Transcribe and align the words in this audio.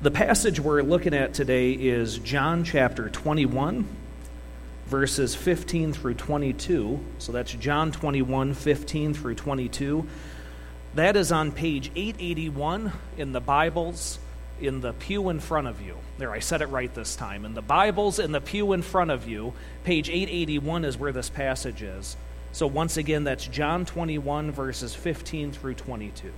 The 0.00 0.12
passage 0.12 0.60
we're 0.60 0.82
looking 0.82 1.12
at 1.12 1.34
today 1.34 1.72
is 1.72 2.18
John 2.18 2.62
chapter 2.62 3.08
21, 3.08 3.84
verses 4.86 5.34
15 5.34 5.92
through 5.92 6.14
22. 6.14 7.00
So 7.18 7.32
that's 7.32 7.52
John 7.54 7.90
21, 7.90 8.54
15 8.54 9.12
through 9.12 9.34
22. 9.34 10.06
That 10.94 11.16
is 11.16 11.32
on 11.32 11.50
page 11.50 11.90
881 11.96 12.92
in 13.16 13.32
the 13.32 13.40
Bibles 13.40 14.20
in 14.60 14.82
the 14.82 14.92
pew 14.92 15.30
in 15.30 15.40
front 15.40 15.66
of 15.66 15.82
you. 15.82 15.96
There, 16.16 16.30
I 16.30 16.38
said 16.38 16.62
it 16.62 16.66
right 16.66 16.94
this 16.94 17.16
time. 17.16 17.44
In 17.44 17.54
the 17.54 17.60
Bibles 17.60 18.20
in 18.20 18.30
the 18.30 18.40
pew 18.40 18.74
in 18.74 18.82
front 18.82 19.10
of 19.10 19.26
you, 19.26 19.52
page 19.82 20.08
881 20.08 20.84
is 20.84 20.96
where 20.96 21.10
this 21.10 21.28
passage 21.28 21.82
is. 21.82 22.16
So 22.52 22.68
once 22.68 22.98
again, 22.98 23.24
that's 23.24 23.48
John 23.48 23.84
21, 23.84 24.52
verses 24.52 24.94
15 24.94 25.50
through 25.50 25.74
22. 25.74 26.32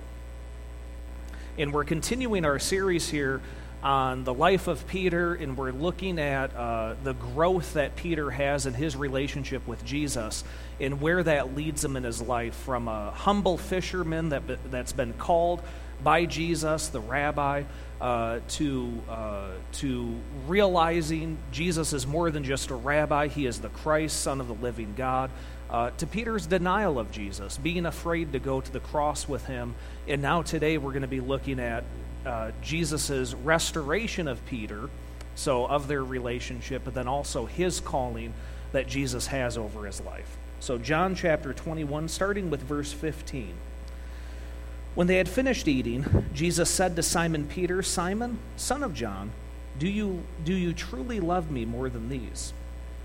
And 1.57 1.73
we're 1.73 1.83
continuing 1.83 2.45
our 2.45 2.59
series 2.59 3.09
here 3.09 3.41
on 3.83 4.23
the 4.23 4.33
life 4.33 4.67
of 4.67 4.87
Peter, 4.87 5.33
and 5.33 5.57
we're 5.57 5.71
looking 5.71 6.17
at 6.17 6.55
uh, 6.55 6.95
the 7.03 7.13
growth 7.13 7.73
that 7.73 7.97
Peter 7.97 8.31
has 8.31 8.65
in 8.65 8.73
his 8.73 8.95
relationship 8.95 9.67
with 9.67 9.83
Jesus 9.83 10.45
and 10.79 11.01
where 11.01 11.21
that 11.21 11.53
leads 11.53 11.83
him 11.83 11.97
in 11.97 12.03
his 12.03 12.21
life 12.21 12.55
from 12.55 12.87
a 12.87 13.11
humble 13.11 13.57
fisherman 13.57 14.29
that, 14.29 14.43
that's 14.71 14.93
been 14.93 15.11
called 15.13 15.61
by 16.01 16.25
Jesus, 16.25 16.87
the 16.87 17.01
rabbi, 17.01 17.63
uh, 17.99 18.39
to, 18.47 19.01
uh, 19.09 19.49
to 19.73 20.15
realizing 20.47 21.37
Jesus 21.51 21.91
is 21.91 22.07
more 22.07 22.31
than 22.31 22.45
just 22.45 22.69
a 22.69 22.75
rabbi, 22.75 23.27
he 23.27 23.45
is 23.45 23.59
the 23.59 23.69
Christ, 23.69 24.21
Son 24.21 24.39
of 24.39 24.47
the 24.47 24.55
living 24.55 24.93
God 24.95 25.29
uh, 25.71 25.91
to 25.91 26.05
Peter's 26.05 26.45
denial 26.45 26.99
of 26.99 27.11
Jesus, 27.11 27.57
being 27.57 27.85
afraid 27.85 28.33
to 28.33 28.39
go 28.39 28.59
to 28.59 28.71
the 28.71 28.79
cross 28.79 29.27
with 29.27 29.45
him. 29.45 29.75
And 30.07 30.21
now 30.21 30.41
today 30.41 30.77
we're 30.77 30.91
going 30.91 31.01
to 31.01 31.07
be 31.07 31.21
looking 31.21 31.59
at 31.59 31.83
uh, 32.25 32.51
Jesus' 32.61 33.33
restoration 33.33 34.27
of 34.27 34.45
Peter, 34.45 34.89
so 35.35 35.65
of 35.65 35.87
their 35.87 36.03
relationship, 36.03 36.83
but 36.83 36.93
then 36.93 37.07
also 37.07 37.45
his 37.45 37.79
calling 37.79 38.33
that 38.73 38.87
Jesus 38.87 39.27
has 39.27 39.57
over 39.57 39.85
his 39.85 40.01
life. 40.01 40.37
So, 40.59 40.77
John 40.77 41.15
chapter 41.15 41.53
21, 41.53 42.07
starting 42.07 42.51
with 42.51 42.61
verse 42.61 42.93
15. 42.93 43.53
When 44.93 45.07
they 45.07 45.15
had 45.15 45.29
finished 45.29 45.67
eating, 45.67 46.27
Jesus 46.33 46.69
said 46.69 46.95
to 46.97 47.03
Simon 47.03 47.47
Peter, 47.47 47.81
Simon, 47.81 48.37
son 48.57 48.83
of 48.83 48.93
John, 48.93 49.31
do 49.79 49.87
you, 49.87 50.23
do 50.43 50.53
you 50.53 50.73
truly 50.73 51.19
love 51.19 51.49
me 51.49 51.65
more 51.65 51.89
than 51.89 52.09
these? 52.09 52.53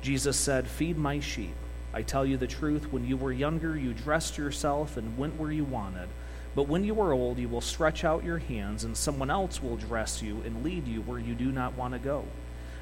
Jesus 0.00 0.36
said, 0.36 0.68
Feed 0.68 0.96
my 0.96 1.20
sheep. 1.20 1.54
I 1.92 2.02
tell 2.02 2.24
you 2.24 2.36
the 2.36 2.46
truth, 2.46 2.92
when 2.92 3.06
you 3.06 3.16
were 3.16 3.32
younger, 3.32 3.76
you 3.76 3.92
dressed 3.92 4.38
yourself 4.38 4.96
and 4.96 5.18
went 5.18 5.38
where 5.38 5.50
you 5.50 5.64
wanted. 5.64 6.08
But 6.54 6.68
when 6.68 6.84
you 6.84 7.00
are 7.00 7.12
old, 7.12 7.38
you 7.38 7.48
will 7.48 7.60
stretch 7.60 8.04
out 8.04 8.24
your 8.24 8.38
hands, 8.38 8.84
and 8.84 8.96
someone 8.96 9.30
else 9.30 9.62
will 9.62 9.76
dress 9.76 10.22
you 10.22 10.42
and 10.44 10.64
lead 10.64 10.86
you 10.86 11.02
where 11.02 11.18
you 11.18 11.34
do 11.34 11.50
not 11.52 11.76
want 11.76 11.94
to 11.94 11.98
go. 11.98 12.24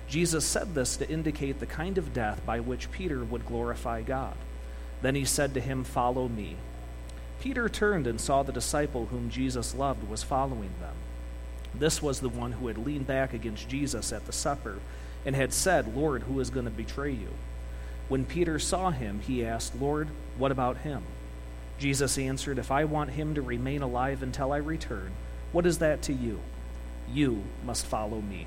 Jesus 0.09 0.44
said 0.44 0.75
this 0.75 0.97
to 0.97 1.09
indicate 1.09 1.59
the 1.59 1.67
kind 1.67 1.98
of 1.98 2.12
death 2.12 2.44
by 2.47 2.61
which 2.61 2.91
Peter 2.92 3.25
would 3.25 3.47
glorify 3.47 4.03
God. 4.03 4.34
Then 5.03 5.15
he 5.15 5.25
said 5.25 5.55
to 5.55 5.60
him, 5.60 5.84
Follow 5.84 6.28
me. 6.28 6.56
Peter 7.41 7.69
turned 7.69 8.06
and 8.06 8.21
saw 8.21 8.43
the 8.43 8.53
disciple 8.53 9.06
whom 9.06 9.31
Jesus 9.31 9.75
loved 9.75 10.09
was 10.09 10.22
following 10.22 10.71
them. 10.81 10.94
This 11.75 12.00
was 12.00 12.21
the 12.21 12.28
one 12.28 12.53
who 12.53 12.69
had 12.69 12.78
leaned 12.78 13.06
back 13.06 13.34
against 13.34 13.69
Jesus 13.69 14.12
at 14.12 14.26
the 14.26 14.32
supper 14.32 14.78
and 15.26 15.37
had 15.37 15.53
said, 15.53 15.94
Lord, 15.94 16.22
who 16.22 16.41
is 16.41 16.48
going 16.48 16.64
to 16.64 16.70
betray 16.70 17.10
you? 17.10 17.28
When 18.09 18.25
Peter 18.25 18.59
saw 18.59 18.92
him, 18.92 19.20
he 19.20 19.44
asked, 19.44 19.78
Lord, 19.78 20.09
what 20.38 20.53
about 20.53 20.78
him? 20.78 21.03
Jesus 21.78 22.16
answered, 22.16 22.59
If 22.59 22.70
I 22.70 22.84
want 22.84 23.10
him 23.10 23.34
to 23.34 23.42
remain 23.42 23.82
alive 23.82 24.22
until 24.22 24.53
I 24.53 24.59
return, 24.59 25.10
what 25.53 25.66
is 25.66 25.78
that 25.78 26.03
to 26.03 26.12
you? 26.12 26.41
You 27.12 27.42
must 27.64 27.84
follow 27.84 28.20
me. 28.20 28.47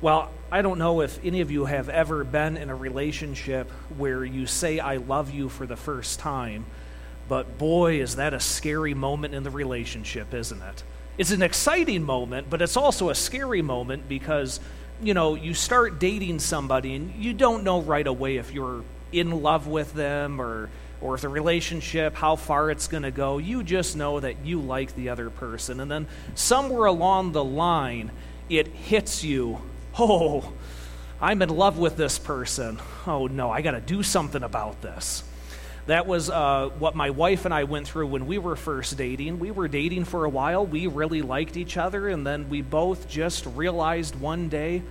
Well, 0.00 0.30
I 0.52 0.62
don't 0.62 0.78
know 0.78 1.00
if 1.00 1.18
any 1.24 1.40
of 1.40 1.50
you 1.50 1.64
have 1.64 1.88
ever 1.88 2.22
been 2.22 2.56
in 2.56 2.70
a 2.70 2.76
relationship 2.76 3.68
where 3.96 4.24
you 4.24 4.46
say, 4.46 4.78
I 4.78 4.98
love 4.98 5.30
you 5.30 5.48
for 5.48 5.66
the 5.66 5.76
first 5.76 6.20
time, 6.20 6.66
but 7.28 7.58
boy, 7.58 8.00
is 8.00 8.16
that 8.16 8.32
a 8.32 8.38
scary 8.38 8.94
moment 8.94 9.34
in 9.34 9.42
the 9.42 9.50
relationship, 9.50 10.32
isn't 10.32 10.62
it? 10.62 10.84
It's 11.18 11.32
an 11.32 11.42
exciting 11.42 12.04
moment, 12.04 12.48
but 12.48 12.62
it's 12.62 12.76
also 12.76 13.10
a 13.10 13.14
scary 13.14 13.60
moment 13.60 14.08
because, 14.08 14.60
you 15.02 15.14
know, 15.14 15.34
you 15.34 15.52
start 15.52 15.98
dating 15.98 16.38
somebody 16.38 16.94
and 16.94 17.12
you 17.16 17.34
don't 17.34 17.64
know 17.64 17.82
right 17.82 18.06
away 18.06 18.36
if 18.36 18.52
you're 18.52 18.84
in 19.10 19.42
love 19.42 19.66
with 19.66 19.92
them 19.94 20.40
or 20.40 20.70
or 21.00 21.14
if 21.14 21.20
the 21.20 21.28
relationship, 21.28 22.16
how 22.16 22.34
far 22.34 22.70
it's 22.72 22.88
going 22.88 23.04
to 23.04 23.12
go. 23.12 23.38
You 23.38 23.62
just 23.62 23.96
know 23.96 24.18
that 24.18 24.44
you 24.44 24.60
like 24.60 24.96
the 24.96 25.10
other 25.10 25.30
person. 25.30 25.78
And 25.78 25.88
then 25.88 26.08
somewhere 26.34 26.86
along 26.86 27.32
the 27.32 27.44
line, 27.44 28.10
it 28.48 28.66
hits 28.66 29.22
you 29.22 29.60
oh, 29.98 30.52
I'm 31.20 31.42
in 31.42 31.48
love 31.48 31.78
with 31.78 31.96
this 31.96 32.18
person. 32.18 32.78
Oh 33.06 33.26
no, 33.26 33.50
I 33.50 33.62
got 33.62 33.72
to 33.72 33.80
do 33.80 34.02
something 34.02 34.42
about 34.42 34.82
this. 34.82 35.24
That 35.88 36.06
was 36.06 36.28
uh, 36.28 36.68
what 36.78 36.94
my 36.94 37.08
wife 37.08 37.46
and 37.46 37.54
I 37.54 37.64
went 37.64 37.86
through 37.86 38.08
when 38.08 38.26
we 38.26 38.36
were 38.36 38.56
first 38.56 38.98
dating. 38.98 39.38
We 39.38 39.50
were 39.50 39.68
dating 39.68 40.04
for 40.04 40.26
a 40.26 40.28
while. 40.28 40.66
We 40.66 40.86
really 40.86 41.22
liked 41.22 41.56
each 41.56 41.78
other, 41.78 42.08
and 42.08 42.26
then 42.26 42.50
we 42.50 42.60
both 42.60 43.08
just 43.08 43.46
realized 43.46 44.14
one 44.14 44.50
day, 44.50 44.82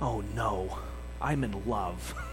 oh 0.00 0.22
no, 0.34 0.78
I'm 1.20 1.44
in 1.44 1.66
love. 1.66 2.14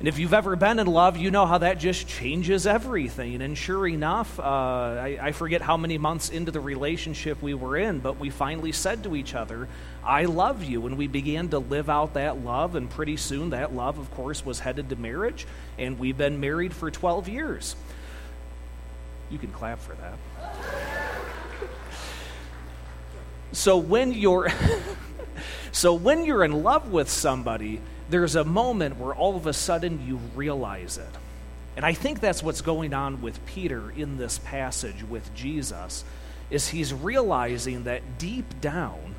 And 0.00 0.08
if 0.08 0.18
you've 0.18 0.32
ever 0.32 0.56
been 0.56 0.78
in 0.78 0.86
love, 0.86 1.18
you 1.18 1.30
know 1.30 1.44
how 1.44 1.58
that 1.58 1.78
just 1.78 2.08
changes 2.08 2.66
everything. 2.66 3.42
And 3.42 3.56
sure 3.56 3.86
enough, 3.86 4.40
uh, 4.40 4.42
I, 4.42 5.18
I, 5.20 5.32
forget 5.32 5.60
how 5.60 5.76
many 5.76 5.98
months 5.98 6.30
into 6.30 6.50
the 6.50 6.58
relationship 6.58 7.42
we 7.42 7.52
were 7.52 7.76
in, 7.76 7.98
but 7.98 8.18
we 8.18 8.30
finally 8.30 8.72
said 8.72 9.04
to 9.04 9.14
each 9.14 9.34
other, 9.34 9.68
I 10.02 10.24
love 10.24 10.64
you. 10.64 10.86
And 10.86 10.96
we 10.96 11.06
began 11.06 11.50
to 11.50 11.58
live 11.58 11.90
out 11.90 12.14
that 12.14 12.42
love. 12.42 12.76
And 12.76 12.88
pretty 12.88 13.18
soon, 13.18 13.50
that 13.50 13.74
love, 13.74 13.98
of 13.98 14.10
course, 14.12 14.42
was 14.42 14.58
headed 14.58 14.88
to 14.88 14.96
marriage. 14.96 15.46
And 15.78 15.98
we've 15.98 16.16
been 16.16 16.40
married 16.40 16.72
for 16.72 16.90
12 16.90 17.28
years. 17.28 17.76
You 19.28 19.36
can 19.36 19.50
clap 19.52 19.80
for 19.80 19.94
that. 19.96 20.16
So 23.52 23.76
when 23.76 24.14
you're. 24.14 24.48
so 25.72 25.92
when 25.92 26.24
you're 26.24 26.42
in 26.42 26.62
love 26.62 26.90
with 26.90 27.10
somebody, 27.10 27.82
there's 28.10 28.34
a 28.34 28.44
moment 28.44 28.98
where 28.98 29.14
all 29.14 29.36
of 29.36 29.46
a 29.46 29.52
sudden 29.52 30.06
you 30.06 30.20
realize 30.34 30.98
it. 30.98 31.14
And 31.76 31.86
I 31.86 31.94
think 31.94 32.20
that's 32.20 32.42
what's 32.42 32.60
going 32.60 32.92
on 32.92 33.22
with 33.22 33.44
Peter 33.46 33.90
in 33.96 34.18
this 34.18 34.38
passage 34.38 35.02
with 35.08 35.32
Jesus 35.34 36.04
is 36.50 36.68
he's 36.68 36.92
realizing 36.92 37.84
that 37.84 38.18
deep 38.18 38.60
down 38.60 39.14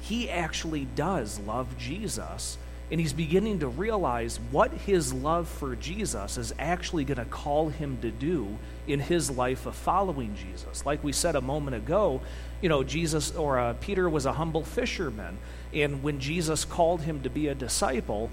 he 0.00 0.30
actually 0.30 0.84
does 0.94 1.40
love 1.40 1.76
Jesus 1.78 2.58
and 2.90 3.00
he's 3.00 3.12
beginning 3.12 3.58
to 3.58 3.66
realize 3.66 4.38
what 4.52 4.72
his 4.72 5.12
love 5.12 5.48
for 5.48 5.74
Jesus 5.74 6.38
is 6.38 6.54
actually 6.58 7.04
going 7.04 7.18
to 7.18 7.24
call 7.24 7.68
him 7.68 7.98
to 8.02 8.12
do 8.12 8.56
in 8.86 9.00
his 9.00 9.28
life 9.28 9.66
of 9.66 9.74
following 9.74 10.36
Jesus. 10.36 10.86
Like 10.86 11.02
we 11.02 11.12
said 11.12 11.34
a 11.34 11.40
moment 11.40 11.76
ago, 11.76 12.20
you 12.62 12.68
know, 12.68 12.84
Jesus 12.84 13.34
or 13.34 13.58
uh, 13.58 13.74
Peter 13.80 14.08
was 14.08 14.24
a 14.24 14.34
humble 14.34 14.62
fisherman, 14.62 15.38
and 15.74 16.04
when 16.04 16.20
Jesus 16.20 16.64
called 16.64 17.02
him 17.02 17.22
to 17.22 17.30
be 17.30 17.48
a 17.48 17.54
disciple, 17.56 18.30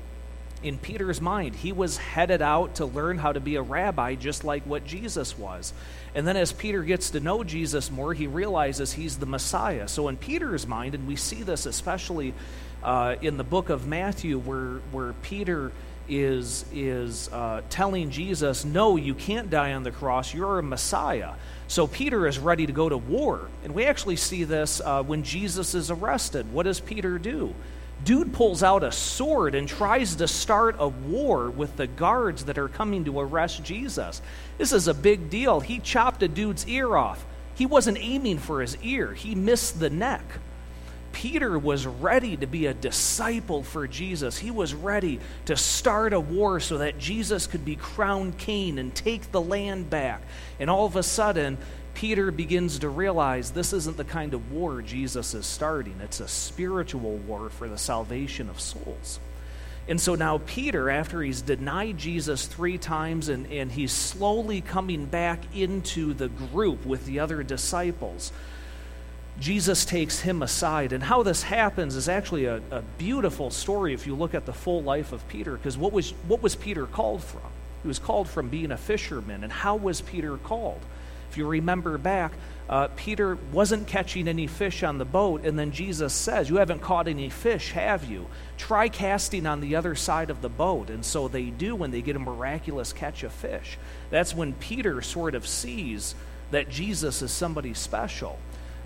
in 0.63 0.77
Peter's 0.77 1.19
mind, 1.19 1.55
he 1.55 1.71
was 1.71 1.97
headed 1.97 2.41
out 2.41 2.75
to 2.75 2.85
learn 2.85 3.17
how 3.17 3.33
to 3.33 3.39
be 3.39 3.55
a 3.55 3.61
rabbi 3.61 4.15
just 4.15 4.43
like 4.43 4.63
what 4.63 4.85
Jesus 4.85 5.37
was. 5.37 5.73
And 6.15 6.25
then 6.25 6.37
as 6.37 6.53
Peter 6.53 6.83
gets 6.83 7.11
to 7.11 7.19
know 7.19 7.43
Jesus 7.43 7.91
more, 7.91 8.13
he 8.13 8.27
realizes 8.27 8.93
he's 8.93 9.17
the 9.17 9.25
Messiah. 9.25 9.87
So 9.87 10.07
in 10.07 10.17
Peter's 10.17 10.65
mind, 10.65 10.95
and 10.95 11.07
we 11.07 11.15
see 11.15 11.43
this 11.43 11.65
especially 11.65 12.33
uh, 12.81 13.15
in 13.21 13.37
the 13.37 13.43
book 13.43 13.69
of 13.69 13.87
Matthew, 13.87 14.39
where, 14.39 14.79
where 14.91 15.13
Peter 15.21 15.71
is, 16.07 16.65
is 16.73 17.29
uh, 17.29 17.61
telling 17.69 18.09
Jesus, 18.09 18.65
No, 18.65 18.95
you 18.95 19.13
can't 19.13 19.49
die 19.49 19.73
on 19.73 19.83
the 19.83 19.91
cross, 19.91 20.33
you're 20.33 20.59
a 20.59 20.63
Messiah. 20.63 21.33
So 21.67 21.87
Peter 21.87 22.27
is 22.27 22.39
ready 22.39 22.65
to 22.65 22.73
go 22.73 22.87
to 22.87 22.97
war. 22.97 23.49
And 23.63 23.73
we 23.73 23.85
actually 23.85 24.17
see 24.17 24.43
this 24.43 24.81
uh, 24.81 25.03
when 25.03 25.23
Jesus 25.23 25.75
is 25.75 25.89
arrested. 25.89 26.51
What 26.53 26.63
does 26.63 26.79
Peter 26.79 27.17
do? 27.17 27.53
Dude 28.03 28.33
pulls 28.33 28.63
out 28.63 28.83
a 28.83 28.91
sword 28.91 29.55
and 29.55 29.67
tries 29.67 30.15
to 30.15 30.27
start 30.27 30.75
a 30.79 30.87
war 30.87 31.49
with 31.49 31.77
the 31.77 31.87
guards 31.87 32.45
that 32.45 32.57
are 32.57 32.67
coming 32.67 33.05
to 33.05 33.19
arrest 33.19 33.63
Jesus. 33.63 34.21
This 34.57 34.73
is 34.73 34.87
a 34.87 34.93
big 34.93 35.29
deal. 35.29 35.59
He 35.59 35.79
chopped 35.79 36.21
a 36.23 36.27
dude's 36.27 36.67
ear 36.67 36.95
off. 36.95 37.25
He 37.55 37.65
wasn't 37.65 37.99
aiming 37.99 38.39
for 38.39 38.61
his 38.61 38.77
ear, 38.81 39.13
he 39.13 39.35
missed 39.35 39.79
the 39.79 39.89
neck. 39.89 40.23
Peter 41.11 41.59
was 41.59 41.85
ready 41.85 42.35
to 42.35 42.47
be 42.47 42.65
a 42.65 42.73
disciple 42.73 43.61
for 43.61 43.87
Jesus. 43.87 44.37
He 44.37 44.49
was 44.49 44.73
ready 44.73 45.19
to 45.45 45.55
start 45.55 46.11
a 46.11 46.19
war 46.19 46.59
so 46.59 46.79
that 46.79 46.97
Jesus 46.97 47.45
could 47.45 47.63
be 47.63 47.75
crowned 47.75 48.39
king 48.39 48.79
and 48.79 48.93
take 48.93 49.31
the 49.31 49.39
land 49.39 49.91
back. 49.91 50.23
And 50.59 50.71
all 50.71 50.87
of 50.87 50.95
a 50.95 51.03
sudden, 51.03 51.59
Peter 51.93 52.31
begins 52.31 52.79
to 52.79 52.89
realize 52.89 53.51
this 53.51 53.73
isn't 53.73 53.97
the 53.97 54.03
kind 54.03 54.33
of 54.33 54.51
war 54.51 54.81
Jesus 54.81 55.33
is 55.33 55.45
starting. 55.45 55.95
It's 56.01 56.19
a 56.19 56.27
spiritual 56.27 57.17
war 57.17 57.49
for 57.49 57.69
the 57.69 57.77
salvation 57.77 58.49
of 58.49 58.59
souls. 58.59 59.19
And 59.87 59.99
so 59.99 60.15
now, 60.15 60.39
Peter, 60.45 60.89
after 60.89 61.21
he's 61.21 61.41
denied 61.41 61.97
Jesus 61.97 62.45
three 62.45 62.77
times 62.77 63.27
and, 63.27 63.51
and 63.51 63.71
he's 63.71 63.91
slowly 63.91 64.61
coming 64.61 65.05
back 65.05 65.39
into 65.53 66.13
the 66.13 66.29
group 66.29 66.85
with 66.85 67.05
the 67.05 67.19
other 67.19 67.43
disciples, 67.43 68.31
Jesus 69.39 69.83
takes 69.83 70.21
him 70.21 70.41
aside. 70.41 70.93
And 70.93 71.03
how 71.03 71.23
this 71.23 71.43
happens 71.43 71.95
is 71.95 72.07
actually 72.07 72.45
a, 72.45 72.61
a 72.71 72.81
beautiful 72.97 73.49
story 73.49 73.93
if 73.93 74.07
you 74.07 74.15
look 74.15 74.33
at 74.33 74.45
the 74.45 74.53
full 74.53 74.81
life 74.81 75.11
of 75.11 75.27
Peter. 75.27 75.57
Because 75.57 75.77
what 75.77 75.91
was, 75.91 76.11
what 76.27 76.41
was 76.41 76.55
Peter 76.55 76.85
called 76.85 77.21
from? 77.23 77.41
He 77.81 77.87
was 77.89 77.99
called 77.99 78.29
from 78.29 78.47
being 78.47 78.71
a 78.71 78.77
fisherman. 78.77 79.43
And 79.43 79.51
how 79.51 79.75
was 79.75 79.99
Peter 79.99 80.37
called? 80.37 80.79
If 81.33 81.39
you 81.39 81.47
remember 81.47 81.97
back, 81.97 82.33
uh, 82.69 82.89
Peter 82.95 83.39
wasn't 83.51 83.87
catching 83.87 84.27
any 84.27 84.45
fish 84.45 84.83
on 84.83 84.99
the 84.99 85.03
boat, 85.03 85.45
and 85.45 85.57
then 85.57 85.71
Jesus 85.71 86.13
says, 86.13 86.47
You 86.47 86.57
haven't 86.57 86.83
caught 86.83 87.07
any 87.07 87.31
fish, 87.31 87.71
have 87.71 88.03
you? 88.05 88.27
Try 88.59 88.87
casting 88.87 89.47
on 89.47 89.59
the 89.59 89.75
other 89.75 89.95
side 89.95 90.29
of 90.29 90.43
the 90.43 90.49
boat. 90.49 90.91
And 90.91 91.03
so 91.03 91.27
they 91.27 91.45
do 91.45 91.75
when 91.75 91.89
they 91.89 92.03
get 92.03 92.15
a 92.15 92.19
miraculous 92.19 92.93
catch 92.93 93.23
of 93.23 93.33
fish. 93.33 93.79
That's 94.11 94.35
when 94.35 94.53
Peter 94.53 95.01
sort 95.01 95.33
of 95.33 95.47
sees 95.47 96.13
that 96.51 96.69
Jesus 96.69 97.23
is 97.23 97.31
somebody 97.31 97.73
special. 97.73 98.37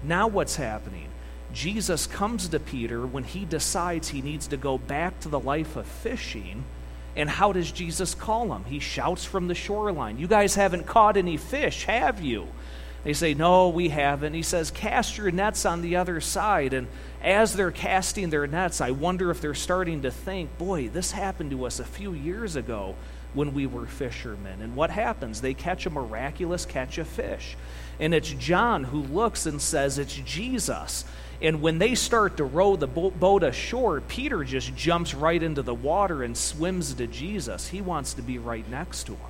Now, 0.02 0.30
what's 0.30 0.56
happening? 0.56 1.10
Jesus 1.52 2.08
comes 2.08 2.48
to 2.48 2.62
Peter 2.62 3.06
when 3.06 3.26
he 3.26 3.44
decides 3.44 4.08
he 4.08 4.22
needs 4.22 4.48
to 4.48 4.56
go 4.56 4.78
back 4.78 5.20
to 5.20 5.28
the 5.28 5.38
life 5.38 5.76
of 5.76 5.86
fishing 5.86 6.64
and 7.18 7.28
how 7.28 7.52
does 7.52 7.72
Jesus 7.72 8.14
call 8.14 8.50
them? 8.50 8.64
He 8.66 8.80
shouts 8.80 9.26
from 9.26 9.48
the 9.48 9.56
shoreline, 9.56 10.20
You 10.20 10.28
guys 10.28 10.56
haven't 10.56 10.86
caught 10.86 11.18
any 11.18 11.36
fish, 11.36 11.86
have 11.86 12.22
you? 12.22 12.48
They 13.04 13.14
say, 13.14 13.34
No, 13.34 13.70
we 13.70 13.90
haven't. 13.90 14.36
He 14.36 14.44
says, 14.44 14.70
Cast 14.70 15.18
your 15.18 15.32
nets 15.32 15.66
on 15.66 15.82
the 15.82 15.96
other 15.96 16.22
side. 16.22 16.74
And 16.74 16.88
as 17.24 17.56
they're 17.56 17.72
casting 17.72 18.30
their 18.30 18.46
nets, 18.46 18.82
I 18.82 18.92
wonder 18.92 19.32
if 19.32 19.42
they're 19.42 19.56
starting 19.56 20.04
to 20.04 20.12
think, 20.12 20.58
Boy, 20.60 20.90
this 20.90 21.12
happened 21.12 21.52
to 21.52 21.66
us 21.66 21.80
a 21.80 21.86
few 21.86 22.14
years 22.14 22.56
ago 22.56 22.96
when 23.34 23.54
we 23.54 23.66
were 23.66 23.88
fishermen. 23.88 24.62
And 24.62 24.76
what 24.76 24.92
happens? 24.92 25.42
They 25.42 25.56
catch 25.56 25.88
a 25.88 25.90
miraculous 25.90 26.66
catch 26.66 27.00
of 27.00 27.08
fish. 27.08 27.58
And 28.00 28.14
it's 28.14 28.30
John 28.30 28.84
who 28.84 29.02
looks 29.02 29.48
and 29.48 29.60
says, 29.60 29.98
It's 29.98 30.14
Jesus. 30.14 31.04
And 31.42 31.62
when 31.62 31.78
they 31.78 31.94
start 31.94 32.38
to 32.38 32.44
row 32.44 32.76
the 32.76 32.88
boat 32.88 33.44
ashore, 33.44 34.02
Peter 34.02 34.44
just 34.44 34.76
jumps 34.76 35.14
right 35.14 35.42
into 35.42 35.62
the 35.62 35.76
water 35.76 36.24
and 36.24 36.36
swims 36.36 36.94
to 36.96 37.06
Jesus. 37.06 37.68
He 37.68 37.82
wants 37.82 38.16
to 38.16 38.24
be 38.24 38.40
right 38.40 38.68
next 38.70 39.04
to 39.06 39.14
him. 39.14 39.30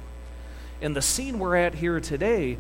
In 0.80 0.94
the 0.94 1.01
scene 1.01 1.38
we're 1.38 1.57
at 1.57 1.75
here 1.75 2.00
today, 2.00 2.57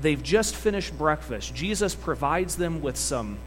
they've 0.00 0.22
just 0.22 0.56
finished 0.56 0.96
breakfast. 0.98 1.54
Jesus 1.54 1.94
provides 1.94 2.56
them 2.56 2.82
with 2.82 2.96
some 2.96 3.38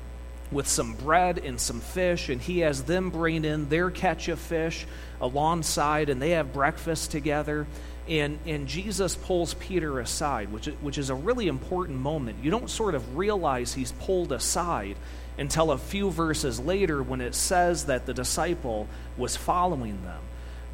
with 0.54 0.68
some 0.68 0.94
bread 0.94 1.40
and 1.40 1.60
some 1.60 1.82
fish, 1.82 2.30
and 2.30 2.42
he 2.42 2.60
has 2.60 2.84
them 2.84 3.10
bring 3.10 3.46
in 3.46 3.70
their 3.70 3.90
catch 3.90 4.28
of 4.28 4.40
fish 4.40 4.86
alongside, 5.20 6.10
and 6.10 6.22
they 6.22 6.32
have 6.32 6.54
breakfast 6.54 7.12
together. 7.12 7.68
And, 8.08 8.40
and 8.46 8.68
Jesus 8.68 9.16
pulls 9.16 9.54
Peter 9.56 10.00
aside, 10.00 10.52
which, 10.52 10.66
which 10.82 10.98
is 10.98 11.10
a 11.10 11.16
really 11.16 11.48
important 11.48 12.00
moment. 12.00 12.44
You 12.44 12.52
don't 12.52 12.70
sort 12.70 12.96
of 12.96 13.18
realize 13.18 13.74
he's 13.74 13.94
pulled 13.94 14.32
aside 14.32 14.98
until 15.38 15.72
a 15.72 15.78
few 15.78 16.12
verses 16.12 16.60
later 16.60 17.02
when 17.02 17.22
it 17.22 17.34
says 17.34 17.86
that 17.86 18.06
the 18.06 18.14
disciple 18.14 18.88
was 19.18 19.36
following 19.36 20.04
them. 20.04 20.22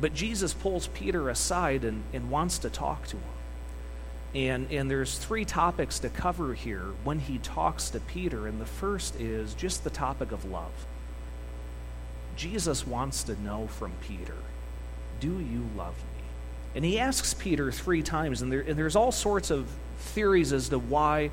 But 0.01 0.13
Jesus 0.13 0.53
pulls 0.53 0.87
Peter 0.87 1.29
aside 1.29 1.83
and, 1.83 2.03
and 2.13 2.29
wants 2.29 2.59
to 2.59 2.69
talk 2.69 3.05
to 3.07 3.17
him. 3.17 3.38
And, 4.35 4.71
and 4.71 4.89
there's 4.89 5.17
three 5.17 5.43
topics 5.43 5.99
to 5.99 6.09
cover 6.09 6.53
here 6.53 6.85
when 7.03 7.19
he 7.19 7.39
talks 7.39 7.89
to 7.91 7.99
Peter. 7.99 8.47
And 8.47 8.61
the 8.61 8.65
first 8.65 9.19
is 9.19 9.53
just 9.53 9.83
the 9.83 9.89
topic 9.89 10.31
of 10.31 10.45
love. 10.45 10.71
Jesus 12.35 12.85
wants 12.85 13.23
to 13.23 13.41
know 13.41 13.67
from 13.67 13.91
Peter, 14.07 14.35
Do 15.19 15.39
you 15.39 15.67
love 15.75 15.95
me? 15.95 16.23
And 16.75 16.85
he 16.85 16.99
asks 16.99 17.33
Peter 17.33 17.71
three 17.71 18.03
times, 18.03 18.41
and, 18.41 18.51
there, 18.51 18.61
and 18.61 18.77
there's 18.77 18.95
all 18.95 19.11
sorts 19.11 19.49
of 19.49 19.67
theories 19.97 20.53
as 20.53 20.69
to 20.69 20.77
why 20.77 21.31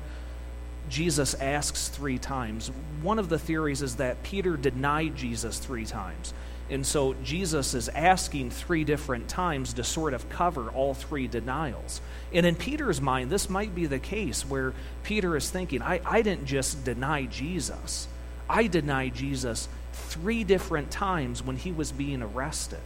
Jesus 0.89 1.35
asks 1.35 1.89
three 1.89 2.17
times. 2.17 2.71
One 3.01 3.19
of 3.19 3.29
the 3.29 3.37
theories 3.37 3.81
is 3.81 3.97
that 3.97 4.23
Peter 4.23 4.57
denied 4.57 5.15
Jesus 5.15 5.59
three 5.59 5.85
times. 5.85 6.33
And 6.69 6.85
so 6.85 7.15
Jesus 7.23 7.73
is 7.73 7.87
asking 7.89 8.51
three 8.51 8.83
different 8.83 9.29
times 9.29 9.73
to 9.73 9.83
sort 9.83 10.13
of 10.13 10.29
cover 10.29 10.69
all 10.69 10.93
three 10.93 11.27
denials. 11.27 12.01
And 12.33 12.45
in 12.45 12.55
Peter's 12.55 12.99
mind, 12.99 13.29
this 13.29 13.49
might 13.49 13.73
be 13.73 13.85
the 13.85 13.99
case 13.99 14.45
where 14.45 14.73
Peter 15.03 15.37
is 15.37 15.49
thinking, 15.49 15.81
I, 15.81 16.01
I 16.05 16.21
didn't 16.21 16.45
just 16.45 16.83
deny 16.83 17.25
Jesus, 17.25 18.07
I 18.49 18.67
denied 18.67 19.15
Jesus 19.15 19.69
three 19.93 20.43
different 20.43 20.91
times 20.91 21.43
when 21.43 21.57
he 21.57 21.71
was 21.71 21.91
being 21.91 22.21
arrested. 22.21 22.79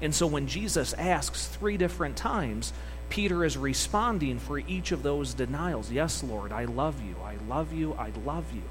And 0.00 0.14
so 0.14 0.26
when 0.26 0.46
Jesus 0.46 0.92
asks 0.94 1.46
three 1.46 1.76
different 1.76 2.16
times, 2.16 2.72
Peter 3.08 3.44
is 3.44 3.56
responding 3.56 4.38
for 4.38 4.58
each 4.58 4.92
of 4.92 5.02
those 5.02 5.32
denials. 5.34 5.90
Yes, 5.90 6.22
Lord, 6.22 6.52
I 6.52 6.64
love 6.64 7.00
you. 7.02 7.14
I 7.24 7.36
love 7.48 7.72
you. 7.72 7.94
I 7.94 8.10
love 8.24 8.44
you. 8.52 8.62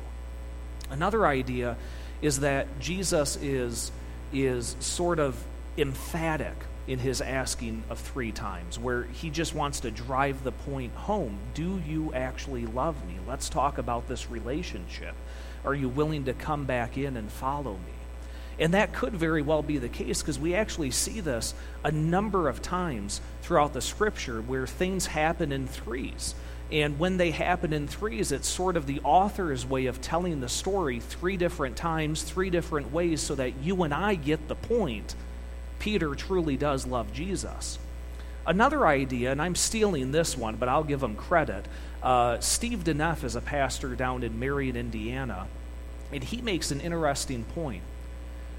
Another 0.90 1.26
idea 1.26 1.78
is 2.22 2.42
that 2.42 2.68
Jesus 2.80 3.38
is, 3.38 3.92
is 4.34 4.76
sort 4.80 5.20
of 5.20 5.42
emphatic 5.78 6.56
in 6.88 7.00
his 7.00 7.20
asking 7.20 7.84
of 7.90 8.00
three 8.00 8.32
times, 8.32 8.78
where 8.78 9.04
he 9.04 9.30
just 9.30 9.56
wants 9.56 9.80
to 9.80 9.92
drive 9.92 10.44
the 10.44 10.52
point 10.52 10.94
home. 10.94 11.38
Do 11.54 11.82
you 11.88 12.14
actually 12.14 12.66
love 12.68 12.96
me? 13.08 13.16
Let's 13.28 13.50
talk 13.50 13.78
about 13.78 14.08
this 14.08 14.30
relationship. 14.30 15.16
Are 15.64 15.74
you 15.74 15.90
willing 15.90 16.26
to 16.26 16.34
come 16.34 16.66
back 16.66 16.98
in 16.98 17.18
and 17.18 17.32
follow 17.32 17.74
me? 17.74 17.94
And 18.60 18.74
that 18.74 18.94
could 18.94 19.14
very 19.14 19.42
well 19.42 19.64
be 19.64 19.80
the 19.80 19.90
case 19.90 20.22
because 20.22 20.40
we 20.40 20.56
actually 20.56 20.92
see 20.92 21.20
this 21.20 21.54
a 21.84 21.92
number 21.92 22.48
of 22.48 22.62
times 22.62 23.20
throughout 23.42 23.74
the 23.74 23.82
scripture 23.82 24.42
where 24.42 24.68
things 24.68 25.08
happen 25.08 25.52
in 25.52 25.68
threes. 25.68 26.36
And 26.76 27.00
when 27.00 27.16
they 27.16 27.32
happen 27.32 27.72
in 27.72 27.88
threes, 27.88 28.34
it's 28.34 28.50
sort 28.50 28.76
of 28.76 28.86
the 28.86 29.00
author's 29.00 29.66
way 29.66 29.86
of 29.86 30.02
telling 30.02 30.42
the 30.42 30.50
story 30.50 31.00
three 31.00 31.38
different 31.38 31.78
times, 31.78 32.22
three 32.22 32.50
different 32.50 32.92
ways, 32.92 33.22
so 33.22 33.34
that 33.36 33.60
you 33.64 33.84
and 33.84 33.94
I 33.94 34.16
get 34.16 34.50
the 34.50 34.56
point. 34.56 35.16
Peter 35.80 36.14
truly 36.16 36.58
does 36.58 36.86
love 36.86 37.14
Jesus. 37.14 37.80
Another 38.46 38.86
idea, 38.86 39.32
and 39.32 39.42
I'm 39.42 39.56
stealing 39.56 40.12
this 40.12 40.38
one, 40.38 40.58
but 40.58 40.68
I'll 40.68 40.84
give 40.84 41.02
him 41.02 41.16
credit. 41.16 41.66
Uh, 42.04 42.42
Steve 42.42 42.84
DeNeff 42.84 43.24
is 43.24 43.38
a 43.38 43.42
pastor 43.42 43.96
down 43.96 44.22
in 44.22 44.38
Marion, 44.38 44.76
Indiana, 44.76 45.48
and 46.12 46.26
he 46.26 46.42
makes 46.42 46.72
an 46.72 46.82
interesting 46.82 47.46
point. 47.46 47.84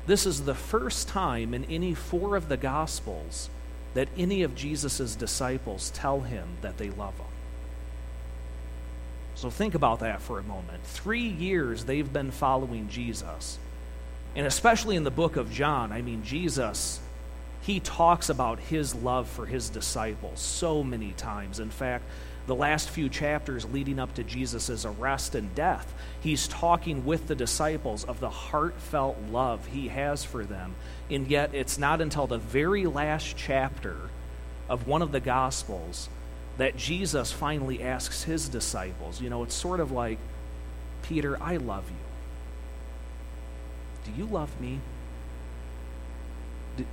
This 0.07 0.25
is 0.25 0.45
the 0.45 0.55
first 0.55 1.07
time 1.07 1.53
in 1.53 1.67
any 1.67 1.93
four 1.93 2.35
of 2.35 2.49
the 2.49 2.57
Gospels 2.57 3.51
that 3.93 4.09
any 4.17 4.43
of 4.43 4.55
Jesus' 4.55 5.15
disciples 5.15 5.91
tell 5.91 6.23
him 6.23 6.49
that 6.63 6.79
they 6.79 6.89
love 6.89 7.15
him. 7.19 7.27
So 9.37 9.51
think 9.51 9.75
about 9.75 10.01
that 10.01 10.23
for 10.23 10.39
a 10.39 10.43
moment. 10.43 10.83
Three 10.83 11.29
years 11.29 11.85
they've 11.85 12.11
been 12.11 12.31
following 12.31 12.89
Jesus. 12.89 13.59
And 14.35 14.47
especially 14.47 14.97
in 14.97 15.05
the 15.05 15.11
book 15.11 15.37
of 15.37 15.53
John, 15.53 15.93
I 15.93 16.01
mean, 16.01 16.25
Jesus, 16.25 17.01
he 17.61 17.79
talks 17.81 18.31
about 18.31 18.59
his 18.59 18.95
love 18.95 19.29
for 19.29 19.45
his 19.45 19.69
disciples 19.69 20.41
so 20.41 20.83
many 20.83 21.13
times. 21.13 21.61
In 21.61 21.69
fact, 21.69 22.05
the 22.47 22.55
last 22.55 22.89
few 22.89 23.11
chapters 23.11 23.67
leading 23.67 23.99
up 23.99 24.15
to 24.15 24.25
Jesus' 24.25 24.87
arrest 24.87 25.35
and 25.35 25.55
death, 25.55 25.93
he's 26.21 26.49
talking 26.49 27.05
with 27.05 27.27
the 27.27 27.35
disciples 27.35 28.05
of 28.05 28.21
the 28.21 28.31
heartfelt 28.31 29.19
love 29.31 29.67
he 29.67 29.89
has 29.89 30.25
for 30.25 30.47
them. 30.47 30.75
And 31.11 31.27
yet, 31.29 31.55
it's 31.55 31.77
not 31.77 32.01
until 32.01 32.27
the 32.27 32.39
very 32.39 32.87
last 32.87 33.37
chapter 33.37 33.97
of 34.69 34.87
one 34.87 35.03
of 35.03 35.13
the 35.13 35.21
Gospels 35.21 36.09
that 36.59 36.77
Jesus 36.77 37.33
finally 37.33 37.83
asks 37.83 38.23
his 38.23 38.49
disciples. 38.49 39.21
You 39.21 39.31
know, 39.31 39.43
it's 39.43 39.55
sort 39.55 39.81
of 39.81 39.93
like, 39.93 40.19
Peter, 41.03 41.41
I 41.43 41.57
love 41.57 41.85
you. 41.91 41.97
Do 44.05 44.13
you 44.19 44.27
love 44.27 44.61
me? 44.61 44.81
Do, 46.77 46.87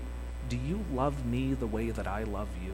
do 0.49 0.57
you 0.57 0.83
love 0.93 1.25
me 1.25 1.53
the 1.53 1.67
way 1.67 1.91
that 1.91 2.07
I 2.07 2.23
love 2.23 2.49
you? 2.63 2.73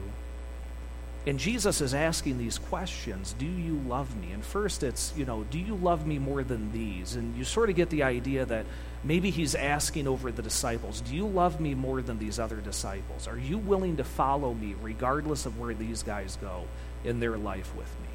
And 1.26 1.38
Jesus 1.38 1.82
is 1.82 1.92
asking 1.92 2.38
these 2.38 2.58
questions 2.58 3.34
Do 3.38 3.46
you 3.46 3.74
love 3.86 4.16
me? 4.16 4.32
And 4.32 4.44
first, 4.44 4.82
it's, 4.82 5.12
you 5.16 5.24
know, 5.24 5.44
do 5.44 5.58
you 5.58 5.74
love 5.74 6.06
me 6.06 6.18
more 6.18 6.42
than 6.42 6.72
these? 6.72 7.14
And 7.14 7.36
you 7.36 7.44
sort 7.44 7.68
of 7.68 7.76
get 7.76 7.90
the 7.90 8.04
idea 8.04 8.46
that 8.46 8.64
maybe 9.04 9.30
he's 9.30 9.54
asking 9.54 10.08
over 10.08 10.32
the 10.32 10.42
disciples 10.42 11.00
Do 11.02 11.14
you 11.14 11.26
love 11.26 11.60
me 11.60 11.74
more 11.74 12.00
than 12.00 12.18
these 12.18 12.38
other 12.38 12.56
disciples? 12.56 13.28
Are 13.28 13.38
you 13.38 13.58
willing 13.58 13.98
to 13.98 14.04
follow 14.04 14.54
me 14.54 14.74
regardless 14.80 15.44
of 15.44 15.58
where 15.58 15.74
these 15.74 16.02
guys 16.02 16.38
go 16.40 16.64
in 17.04 17.20
their 17.20 17.36
life 17.36 17.74
with 17.76 17.92
me? 18.00 18.08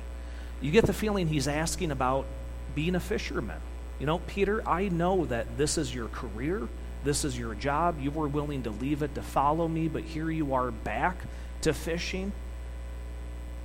You 0.62 0.72
get 0.72 0.86
the 0.86 0.94
feeling 0.94 1.28
he's 1.28 1.48
asking 1.48 1.92
about 1.92 2.26
being 2.74 2.96
a 2.96 3.00
fisherman. 3.00 3.60
You 4.00 4.08
know, 4.08 4.20
Peter, 4.20 4.68
I 4.68 4.90
know 4.90 5.26
that 5.26 5.58
this 5.58 5.78
is 5.78 5.94
your 5.94 6.08
career, 6.08 6.68
this 7.04 7.24
is 7.24 7.38
your 7.38 7.54
job. 7.54 8.00
You 8.02 8.10
were 8.10 8.28
willing 8.28 8.64
to 8.64 8.72
leave 8.72 9.04
it 9.04 9.14
to 9.16 9.22
follow 9.22 9.68
me, 9.68 9.88
but 9.88 10.04
here 10.04 10.32
you 10.32 10.56
are 10.56 10.72
back 10.72 11.18
to 11.62 11.74
fishing. 11.74 12.32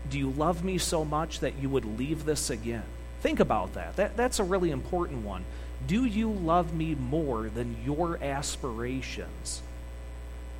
Do 0.09 0.19
you 0.19 0.31
love 0.31 0.65
me 0.65 0.79
so 0.79 1.05
much 1.05 1.41
that 1.41 1.59
you 1.61 1.69
would 1.69 1.99
leave 1.99 2.25
this 2.25 2.51
again? 2.51 2.85
Think 3.21 3.41
about 3.41 3.75
that. 3.75 3.97
that 3.97 4.17
that's 4.17 4.39
a 4.39 4.45
really 4.45 4.71
important 4.71 5.25
one. 5.25 5.45
Do 5.87 6.05
you 6.05 6.31
love 6.31 6.75
me 6.75 6.95
more 6.95 7.49
than 7.49 7.77
your 7.85 8.23
aspirations 8.23 9.63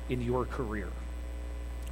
in 0.09 0.21
your 0.21 0.45
career? 0.45 0.87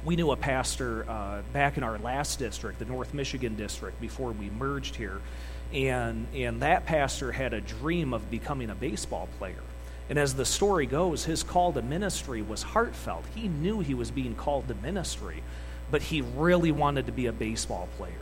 We 0.04 0.16
knew 0.16 0.30
a 0.30 0.36
pastor 0.36 1.04
uh, 1.08 1.42
back 1.52 1.76
in 1.76 1.82
our 1.82 1.98
last 1.98 2.38
district, 2.38 2.78
the 2.78 2.86
North 2.86 3.12
Michigan 3.12 3.56
district, 3.56 4.00
before 4.00 4.32
we 4.32 4.48
merged 4.50 4.96
here, 4.96 5.20
and, 5.74 6.26
and 6.34 6.62
that 6.62 6.86
pastor 6.86 7.32
had 7.32 7.52
a 7.52 7.60
dream 7.60 8.14
of 8.14 8.30
becoming 8.30 8.70
a 8.70 8.74
baseball 8.74 9.28
player. 9.38 9.62
And 10.08 10.18
as 10.18 10.34
the 10.34 10.44
story 10.44 10.86
goes, 10.86 11.24
his 11.24 11.42
call 11.42 11.72
to 11.74 11.82
ministry 11.82 12.42
was 12.42 12.62
heartfelt. 12.62 13.24
He 13.34 13.46
knew 13.46 13.80
he 13.80 13.94
was 13.94 14.10
being 14.10 14.34
called 14.34 14.66
to 14.68 14.74
ministry, 14.74 15.42
but 15.90 16.02
he 16.02 16.22
really 16.22 16.72
wanted 16.72 17.06
to 17.06 17.12
be 17.12 17.26
a 17.26 17.32
baseball 17.32 17.88
player. 17.96 18.12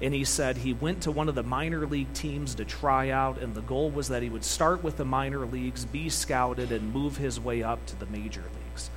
And 0.00 0.12
he 0.12 0.24
said 0.24 0.56
he 0.56 0.72
went 0.72 1.02
to 1.02 1.12
one 1.12 1.28
of 1.28 1.36
the 1.36 1.44
minor 1.44 1.86
league 1.86 2.12
teams 2.12 2.56
to 2.56 2.64
try 2.64 3.10
out, 3.10 3.38
and 3.38 3.54
the 3.54 3.60
goal 3.60 3.88
was 3.90 4.08
that 4.08 4.22
he 4.22 4.28
would 4.28 4.44
start 4.44 4.82
with 4.82 4.96
the 4.96 5.04
minor 5.04 5.46
leagues, 5.46 5.84
be 5.84 6.08
scouted, 6.08 6.72
and 6.72 6.92
move 6.92 7.18
his 7.18 7.38
way 7.38 7.62
up 7.62 7.84
to 7.86 7.96
the 7.96 8.06
major 8.06 8.42
leagues. 8.42 8.90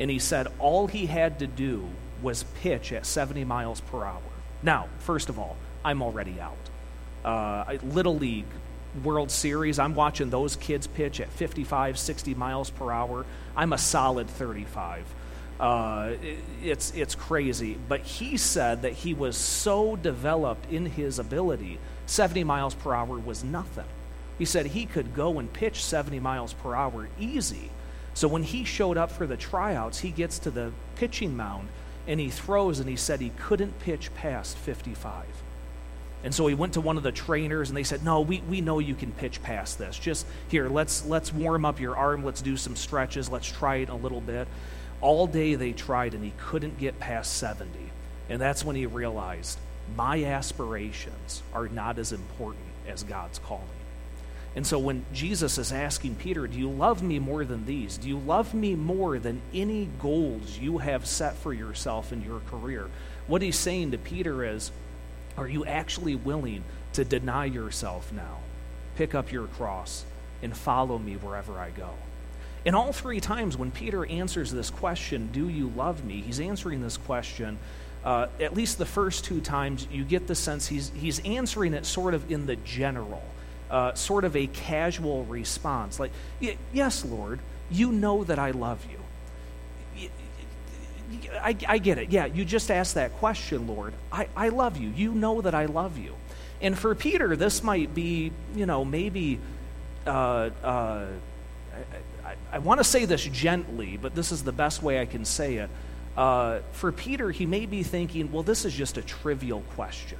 And 0.00 0.10
he 0.10 0.18
said 0.18 0.48
all 0.58 0.88
he 0.88 1.06
had 1.06 1.38
to 1.38 1.46
do 1.46 1.88
was 2.22 2.42
pitch 2.60 2.92
at 2.92 3.06
70 3.06 3.44
miles 3.44 3.80
per 3.80 4.04
hour. 4.04 4.20
Now, 4.62 4.88
first 4.98 5.28
of 5.28 5.38
all, 5.38 5.56
I'm 5.84 6.02
already 6.02 6.40
out. 6.40 6.56
Uh, 7.24 7.78
Little 7.84 8.16
League, 8.16 8.46
World 9.04 9.30
Series, 9.30 9.78
I'm 9.78 9.94
watching 9.94 10.30
those 10.30 10.56
kids 10.56 10.86
pitch 10.86 11.20
at 11.20 11.28
55, 11.30 11.98
60 11.98 12.34
miles 12.34 12.70
per 12.70 12.90
hour. 12.90 13.26
I'm 13.56 13.72
a 13.72 13.78
solid 13.78 14.28
35. 14.28 15.04
Uh, 15.58 16.12
it's, 16.62 16.92
it's 16.92 17.14
crazy. 17.14 17.76
But 17.88 18.00
he 18.00 18.36
said 18.36 18.82
that 18.82 18.92
he 18.92 19.14
was 19.14 19.36
so 19.36 19.96
developed 19.96 20.70
in 20.72 20.86
his 20.86 21.18
ability, 21.18 21.78
70 22.06 22.44
miles 22.44 22.74
per 22.74 22.94
hour 22.94 23.18
was 23.18 23.42
nothing. 23.42 23.86
He 24.38 24.44
said 24.44 24.66
he 24.66 24.86
could 24.86 25.14
go 25.14 25.38
and 25.38 25.52
pitch 25.52 25.84
70 25.84 26.20
miles 26.20 26.52
per 26.52 26.74
hour 26.74 27.08
easy. 27.18 27.70
So 28.14 28.28
when 28.28 28.44
he 28.44 28.64
showed 28.64 28.96
up 28.96 29.10
for 29.10 29.26
the 29.26 29.36
tryouts, 29.36 29.98
he 29.98 30.10
gets 30.10 30.38
to 30.40 30.50
the 30.50 30.72
pitching 30.94 31.36
mound 31.36 31.68
and 32.06 32.18
he 32.18 32.30
throws, 32.30 32.80
and 32.80 32.88
he 32.88 32.96
said 32.96 33.20
he 33.20 33.30
couldn't 33.38 33.78
pitch 33.80 34.14
past 34.14 34.56
55. 34.56 35.26
And 36.24 36.34
so 36.34 36.46
he 36.46 36.54
went 36.54 36.72
to 36.72 36.80
one 36.80 36.96
of 36.96 37.02
the 37.02 37.12
trainers 37.12 37.68
and 37.68 37.76
they 37.76 37.84
said, 37.84 38.02
No, 38.02 38.22
we, 38.22 38.40
we 38.48 38.60
know 38.60 38.78
you 38.78 38.94
can 38.94 39.12
pitch 39.12 39.42
past 39.42 39.78
this. 39.78 39.98
Just 39.98 40.26
here, 40.48 40.68
let's 40.68 41.04
let's 41.06 41.32
warm 41.32 41.64
up 41.64 41.78
your 41.78 41.96
arm, 41.96 42.24
let's 42.24 42.42
do 42.42 42.56
some 42.56 42.74
stretches, 42.74 43.28
let's 43.28 43.46
try 43.46 43.76
it 43.76 43.88
a 43.88 43.94
little 43.94 44.20
bit. 44.20 44.48
All 45.00 45.26
day 45.26 45.54
they 45.54 45.72
tried, 45.72 46.14
and 46.14 46.24
he 46.24 46.32
couldn't 46.38 46.78
get 46.78 46.98
past 46.98 47.36
70. 47.36 47.70
And 48.28 48.40
that's 48.40 48.64
when 48.64 48.76
he 48.76 48.86
realized 48.86 49.58
my 49.96 50.24
aspirations 50.24 51.42
are 51.54 51.68
not 51.68 51.98
as 51.98 52.12
important 52.12 52.64
as 52.86 53.02
God's 53.02 53.38
calling. 53.38 53.64
And 54.56 54.66
so 54.66 54.78
when 54.78 55.04
Jesus 55.12 55.58
is 55.58 55.72
asking 55.72 56.16
Peter, 56.16 56.46
Do 56.46 56.58
you 56.58 56.68
love 56.68 57.02
me 57.02 57.18
more 57.18 57.44
than 57.44 57.64
these? 57.64 57.96
Do 57.96 58.08
you 58.08 58.18
love 58.18 58.54
me 58.54 58.74
more 58.74 59.18
than 59.18 59.40
any 59.54 59.88
goals 60.00 60.58
you 60.58 60.78
have 60.78 61.06
set 61.06 61.36
for 61.36 61.52
yourself 61.52 62.12
in 62.12 62.22
your 62.22 62.40
career? 62.40 62.88
What 63.26 63.42
he's 63.42 63.58
saying 63.58 63.92
to 63.92 63.98
Peter 63.98 64.44
is, 64.44 64.72
Are 65.36 65.48
you 65.48 65.64
actually 65.64 66.16
willing 66.16 66.64
to 66.94 67.04
deny 67.04 67.44
yourself 67.44 68.12
now, 68.12 68.38
pick 68.96 69.14
up 69.14 69.30
your 69.30 69.46
cross, 69.46 70.04
and 70.42 70.56
follow 70.56 70.98
me 70.98 71.14
wherever 71.14 71.58
I 71.58 71.70
go? 71.70 71.90
And 72.68 72.76
all 72.76 72.92
three 72.92 73.18
times 73.18 73.56
when 73.56 73.70
Peter 73.70 74.04
answers 74.04 74.52
this 74.52 74.68
question, 74.68 75.30
Do 75.32 75.48
you 75.48 75.72
love 75.74 76.04
me? 76.04 76.20
he's 76.20 76.38
answering 76.38 76.82
this 76.82 76.98
question. 76.98 77.58
Uh, 78.04 78.26
at 78.40 78.52
least 78.52 78.76
the 78.76 78.84
first 78.84 79.24
two 79.24 79.40
times, 79.40 79.88
you 79.90 80.04
get 80.04 80.26
the 80.26 80.34
sense 80.34 80.66
he's, 80.66 80.92
he's 80.94 81.18
answering 81.20 81.72
it 81.72 81.86
sort 81.86 82.12
of 82.12 82.30
in 82.30 82.44
the 82.44 82.56
general, 82.56 83.22
uh, 83.70 83.94
sort 83.94 84.26
of 84.26 84.36
a 84.36 84.48
casual 84.48 85.24
response. 85.24 85.98
Like, 85.98 86.12
Yes, 86.70 87.06
Lord, 87.06 87.40
you 87.70 87.90
know 87.90 88.22
that 88.24 88.38
I 88.38 88.50
love 88.50 88.86
you. 88.90 90.10
I, 91.40 91.56
I 91.66 91.78
get 91.78 91.96
it. 91.96 92.10
Yeah, 92.10 92.26
you 92.26 92.44
just 92.44 92.70
asked 92.70 92.96
that 92.96 93.14
question, 93.14 93.66
Lord. 93.66 93.94
I, 94.12 94.28
I 94.36 94.50
love 94.50 94.76
you. 94.76 94.90
You 94.90 95.14
know 95.14 95.40
that 95.40 95.54
I 95.54 95.64
love 95.64 95.96
you. 95.96 96.14
And 96.60 96.78
for 96.78 96.94
Peter, 96.94 97.34
this 97.34 97.62
might 97.62 97.94
be, 97.94 98.30
you 98.54 98.66
know, 98.66 98.84
maybe. 98.84 99.40
Uh, 100.06 100.50
uh 100.62 101.06
I 102.52 102.58
want 102.58 102.78
to 102.78 102.84
say 102.84 103.04
this 103.04 103.24
gently, 103.24 103.96
but 103.96 104.14
this 104.14 104.32
is 104.32 104.42
the 104.42 104.52
best 104.52 104.82
way 104.82 105.00
I 105.00 105.06
can 105.06 105.24
say 105.24 105.56
it. 105.56 105.70
Uh, 106.16 106.60
for 106.72 106.90
Peter, 106.90 107.30
he 107.30 107.46
may 107.46 107.64
be 107.64 107.82
thinking, 107.82 108.32
well, 108.32 108.42
this 108.42 108.64
is 108.64 108.74
just 108.74 108.96
a 108.96 109.02
trivial 109.02 109.62
question. 109.76 110.18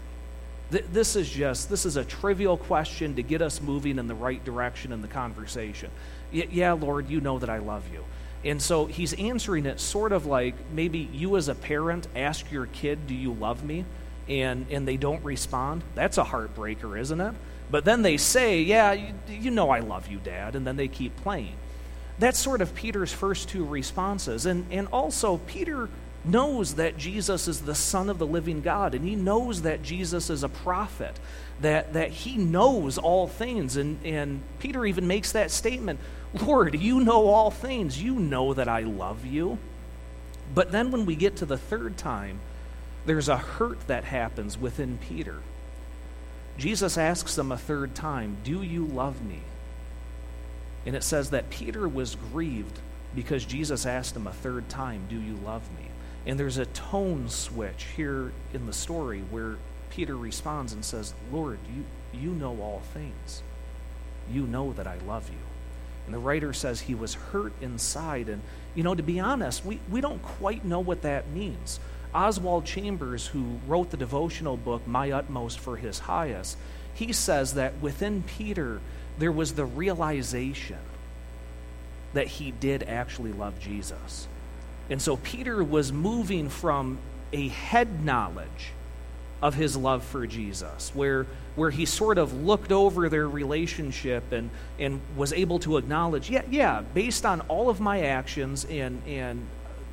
Th- 0.71 0.85
this 0.93 1.17
is 1.17 1.29
just, 1.29 1.69
this 1.69 1.85
is 1.85 1.97
a 1.97 2.05
trivial 2.05 2.57
question 2.57 3.17
to 3.17 3.23
get 3.23 3.43
us 3.43 3.61
moving 3.61 3.99
in 3.99 4.07
the 4.07 4.15
right 4.15 4.45
direction 4.45 4.93
in 4.93 5.03
the 5.03 5.09
conversation. 5.09 5.91
Y- 6.33 6.47
yeah, 6.51 6.73
Lord, 6.73 7.09
you 7.09 7.21
know 7.21 7.39
that 7.39 7.51
I 7.51 7.59
love 7.59 7.85
you. 7.93 8.05
And 8.45 8.63
so 8.63 8.87
he's 8.87 9.13
answering 9.15 9.67
it 9.67 9.81
sort 9.81 10.13
of 10.13 10.27
like 10.27 10.55
maybe 10.73 11.09
you 11.13 11.37
as 11.37 11.49
a 11.49 11.55
parent 11.55 12.07
ask 12.15 12.51
your 12.53 12.67
kid, 12.67 13.07
Do 13.07 13.15
you 13.15 13.33
love 13.33 13.65
me? 13.65 13.85
And, 14.29 14.67
and 14.71 14.87
they 14.87 14.97
don't 14.97 15.25
respond. 15.25 15.83
That's 15.95 16.19
a 16.19 16.25
heartbreaker, 16.25 16.99
isn't 17.01 17.21
it? 17.21 17.35
But 17.71 17.85
then 17.85 18.03
they 18.03 18.17
say, 18.17 18.63
Yeah, 18.63 18.93
you, 18.93 19.15
you 19.29 19.51
know 19.51 19.71
I 19.71 19.81
love 19.81 20.09
you, 20.09 20.19
Dad. 20.19 20.55
And 20.55 20.67
then 20.67 20.77
they 20.77 20.89
keep 20.89 21.17
playing. 21.17 21.57
That's 22.19 22.39
sort 22.39 22.61
of 22.61 22.75
Peter's 22.75 23.13
first 23.13 23.49
two 23.49 23.65
responses. 23.65 24.47
And, 24.47 24.67
and 24.73 24.89
also, 24.89 25.39
Peter 25.47 25.89
knows 26.25 26.75
that 26.75 26.99
Jesus 26.99 27.49
is 27.49 27.61
the 27.61 27.75
Son 27.75 28.11
of 28.11 28.19
the 28.19 28.27
living 28.27 28.61
God, 28.61 28.95
and 28.95 29.05
he 29.05 29.15
knows 29.15 29.63
that 29.63 29.83
Jesus 29.83 30.29
is 30.31 30.43
a 30.43 30.49
prophet, 30.49 31.19
that, 31.61 31.93
that 31.93 32.11
he 32.11 32.37
knows 32.37 32.99
all 32.99 33.29
things. 33.29 33.77
And, 33.77 34.05
and 34.05 34.43
Peter 34.59 34.85
even 34.85 35.07
makes 35.07 35.33
that 35.33 35.51
statement 35.51 36.01
Lord, 36.35 36.79
you 36.79 37.01
know 37.01 37.29
all 37.29 37.51
things. 37.51 38.03
You 38.03 38.15
know 38.15 38.55
that 38.55 38.69
I 38.69 38.81
love 38.81 39.25
you. 39.25 39.59
But 40.55 40.73
then 40.73 40.91
when 40.91 41.07
we 41.07 41.17
get 41.17 41.37
to 41.37 41.47
the 41.47 41.57
third 41.57 41.97
time, 41.97 42.41
there's 43.07 43.29
a 43.29 43.37
hurt 43.37 43.87
that 43.87 44.05
happens 44.05 44.59
within 44.59 44.99
Peter. 44.99 45.37
Jesus 46.59 46.99
asks 46.99 47.39
him 47.39 47.53
a 47.53 47.57
third 47.57 47.95
time, 47.95 48.37
Do 48.45 48.63
you 48.63 48.85
love 48.85 49.23
me? 49.23 49.41
And 50.89 50.97
it 50.97 51.05
says 51.05 51.29
that 51.31 51.51
Peter 51.51 51.87
was 51.87 52.17
grieved 52.33 52.79
because 53.15 53.45
Jesus 53.45 53.85
asked 53.85 54.17
him 54.17 54.27
a 54.27 54.33
third 54.33 54.71
time, 54.71 55.05
Do 55.11 55.21
you 55.21 55.35
love 55.45 55.61
me? 55.79 55.91
And 56.25 56.41
there's 56.41 56.57
a 56.57 56.65
tone 56.65 57.29
switch 57.29 57.85
here 57.95 58.33
in 58.55 58.65
the 58.65 58.73
story 58.73 59.23
where 59.31 59.57
Peter 59.91 60.17
responds 60.17 60.73
and 60.73 60.83
says, 60.83 61.13
Lord, 61.31 61.59
you, 61.77 61.85
you 62.19 62.31
know 62.31 62.59
all 62.63 62.81
things. 62.95 63.43
You 64.33 64.47
know 64.47 64.73
that 64.73 64.87
I 64.87 64.97
love 65.07 65.29
you. 65.29 65.37
And 66.07 66.15
the 66.15 66.21
writer 66.21 66.55
says 66.55 66.81
he 66.81 66.95
was 66.95 67.13
hurt 67.13 67.53
inside. 67.61 68.31
And, 68.31 68.41
you 68.75 68.83
know, 68.83 68.95
to 68.95 69.03
be 69.03 69.21
honest, 69.21 69.67
we, 69.67 69.81
we 69.91 70.01
don't 70.01 70.23
quite 70.23 70.65
know 70.65 70.81
what 70.81 71.03
that 71.03 71.29
means. 71.29 71.81
Oswald 72.15 72.65
Chambers, 72.65 73.27
who 73.27 73.61
wrote 73.67 73.91
the 73.91 73.99
devotional 73.99 74.57
book, 74.57 74.87
My 74.87 75.11
Utmost 75.11 75.59
for 75.59 75.77
His 75.77 75.99
Highest, 75.99 76.57
he 76.95 77.13
says 77.13 77.53
that 77.55 77.79
within 77.83 78.23
Peter, 78.23 78.81
there 79.19 79.33
was 79.33 79.55
the 79.55 79.65
realization 79.65 80.79
that 82.15 82.27
he 82.27 82.51
did 82.51 82.83
actually 82.85 83.33
love 83.33 83.59
Jesus. 83.61 84.29
And 84.91 85.01
so 85.03 85.17
Peter 85.17 85.63
was 85.63 85.93
moving 85.93 86.49
from 86.49 86.99
a 87.33 87.49
head 87.49 88.05
knowledge 88.05 88.73
of 89.43 89.55
his 89.55 89.77
love 89.77 90.03
for 90.03 90.27
Jesus, 90.27 90.91
where, 90.95 91.27
where 91.55 91.71
he 91.71 91.85
sort 91.85 92.19
of 92.19 92.33
looked 92.43 92.73
over 92.73 93.09
their 93.09 93.29
relationship 93.29 94.33
and, 94.33 94.51
and 94.79 95.01
was 95.17 95.33
able 95.33 95.59
to 95.61 95.77
acknowledge, 95.77 96.31
yeah, 96.31 96.43
yeah, 96.51 96.83
based 96.95 97.25
on 97.25 97.41
all 97.43 97.69
of 97.69 97.81
my 97.81 98.03
actions 98.03 98.65
and, 98.65 99.01
and 99.07 99.47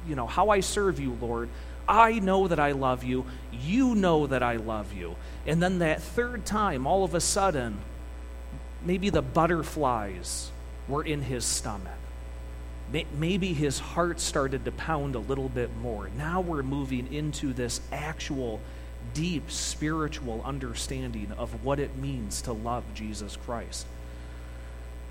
you 0.08 0.16
know, 0.16 0.26
how 0.26 0.50
I 0.50 0.62
serve 0.62 1.00
you, 1.00 1.18
Lord, 1.22 1.50
I 1.88 2.20
know 2.20 2.48
that 2.48 2.60
I 2.60 2.72
love 2.72 3.04
you. 3.04 3.26
You 3.52 3.94
know 3.94 4.26
that 4.28 4.42
I 4.42 4.56
love 4.56 4.94
you. 4.94 5.16
And 5.46 5.62
then 5.62 5.80
that 5.80 6.02
third 6.02 6.46
time, 6.46 6.88
all 6.88 7.04
of 7.04 7.14
a 7.14 7.22
sudden, 7.22 7.78
maybe 8.86 9.10
the 9.10 9.22
butterflies 9.22 10.52
were 10.88 11.04
in 11.04 11.22
his 11.22 11.44
stomach. 11.44 11.92
Maybe 13.18 13.54
his 13.54 13.80
heart 13.80 14.20
started 14.20 14.64
to 14.66 14.72
pound 14.72 15.16
a 15.16 15.20
little 15.20 15.50
bit 15.50 15.76
more. 15.78 16.10
Now 16.18 16.42
we're 16.42 16.64
moving 16.64 17.12
into 17.12 17.52
this 17.52 17.82
actual, 17.92 18.62
deep 19.14 19.50
spiritual 19.50 20.42
understanding 20.46 21.32
of 21.38 21.66
what 21.66 21.80
it 21.80 21.98
means 21.98 22.44
to 22.44 22.54
love 22.54 22.84
Jesus 22.94 23.38
Christ. 23.38 23.88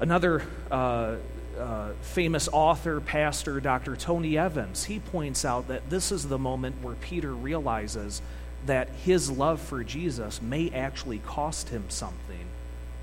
Another 0.01 0.43
uh, 0.71 1.17
uh, 1.59 1.93
famous 2.01 2.49
author, 2.53 3.01
pastor, 3.01 3.61
Dr. 3.61 3.97
Tony 3.97 4.39
Evans, 4.39 4.85
he 4.85 5.01
points 5.01 5.45
out 5.45 5.69
that 5.69 5.91
this 5.91 6.13
is 6.13 6.29
the 6.29 6.39
moment 6.39 6.77
where 6.81 6.95
Peter 6.95 7.35
realizes 7.35 8.23
that 8.67 8.89
his 9.05 9.31
love 9.31 9.61
for 9.61 9.83
Jesus 9.85 10.41
may 10.41 10.71
actually 10.71 11.19
cost 11.19 11.69
him 11.69 11.85
something 11.89 12.47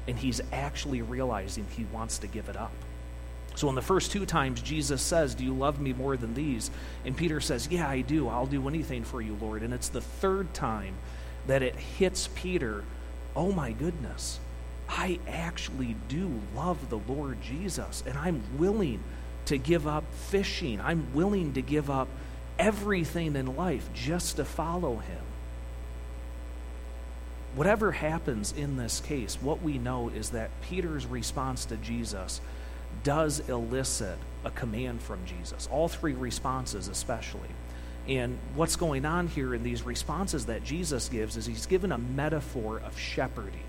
and 0.08 0.18
he's 0.18 0.42
actually 0.52 1.02
realizing 1.02 1.66
he 1.72 1.86
wants 1.86 2.18
to 2.20 2.28
give 2.28 2.50
it 2.50 2.58
up. 2.58 2.72
So, 3.56 3.68
in 3.70 3.76
the 3.76 3.82
first 3.82 4.12
two 4.12 4.26
times, 4.26 4.62
Jesus 4.62 5.02
says, 5.02 5.36
Do 5.36 5.44
you 5.44 5.54
love 5.54 5.80
me 5.80 5.94
more 5.94 6.16
than 6.16 6.34
these? 6.34 6.72
And 7.06 7.16
Peter 7.16 7.42
says, 7.42 7.68
Yeah, 7.70 7.88
I 7.88 8.02
do. 8.02 8.30
I'll 8.30 8.46
do 8.46 8.68
anything 8.68 9.04
for 9.04 9.22
you, 9.22 9.38
Lord. 9.42 9.62
And 9.62 9.74
it's 9.74 9.90
the 9.90 10.02
third 10.02 10.54
time 10.54 10.96
that 11.48 11.62
it 11.62 11.76
hits 11.76 12.30
Peter 12.34 12.84
oh 13.36 13.52
my 13.52 13.72
goodness, 13.72 14.40
I 14.90 15.20
actually 15.28 15.96
do 16.10 16.42
love 16.56 16.90
the 16.90 17.00
Lord 17.00 17.42
Jesus, 17.42 18.04
and 18.06 18.18
I'm 18.18 18.44
willing 18.58 19.02
to 19.46 19.58
give 19.58 19.88
up 19.88 20.04
fishing. 20.14 20.82
I'm 20.82 21.14
willing 21.14 21.54
to 21.54 21.62
give 21.62 21.90
up 21.90 22.08
everything 22.60 23.36
in 23.36 23.56
life 23.56 23.90
just 23.94 24.36
to 24.36 24.46
follow 24.46 24.98
him. 24.98 25.24
Whatever 27.56 27.92
happens 27.92 28.54
in 28.54 28.78
this 28.78 29.02
case, 29.02 29.38
what 29.42 29.62
we 29.62 29.78
know 29.78 30.10
is 30.10 30.30
that 30.30 30.50
Peter's 30.62 31.06
response 31.06 31.66
to 31.66 31.78
Jesus 31.78 32.40
does 33.04 33.48
elicit 33.50 34.18
a 34.46 34.52
command 34.52 35.02
from 35.02 35.20
Jesus. 35.26 35.68
All 35.72 35.88
three 35.88 36.14
responses, 36.14 36.88
especially. 36.88 37.50
And 38.08 38.38
what's 38.56 38.78
going 38.78 39.06
on 39.06 39.28
here 39.28 39.54
in 39.54 39.64
these 39.64 39.84
responses 39.84 40.46
that 40.48 40.64
Jesus 40.64 41.10
gives 41.10 41.38
is 41.38 41.46
he's 41.46 41.66
given 41.66 41.92
a 41.92 41.98
metaphor 41.98 42.80
of 42.80 42.98
shepherding. 42.98 43.64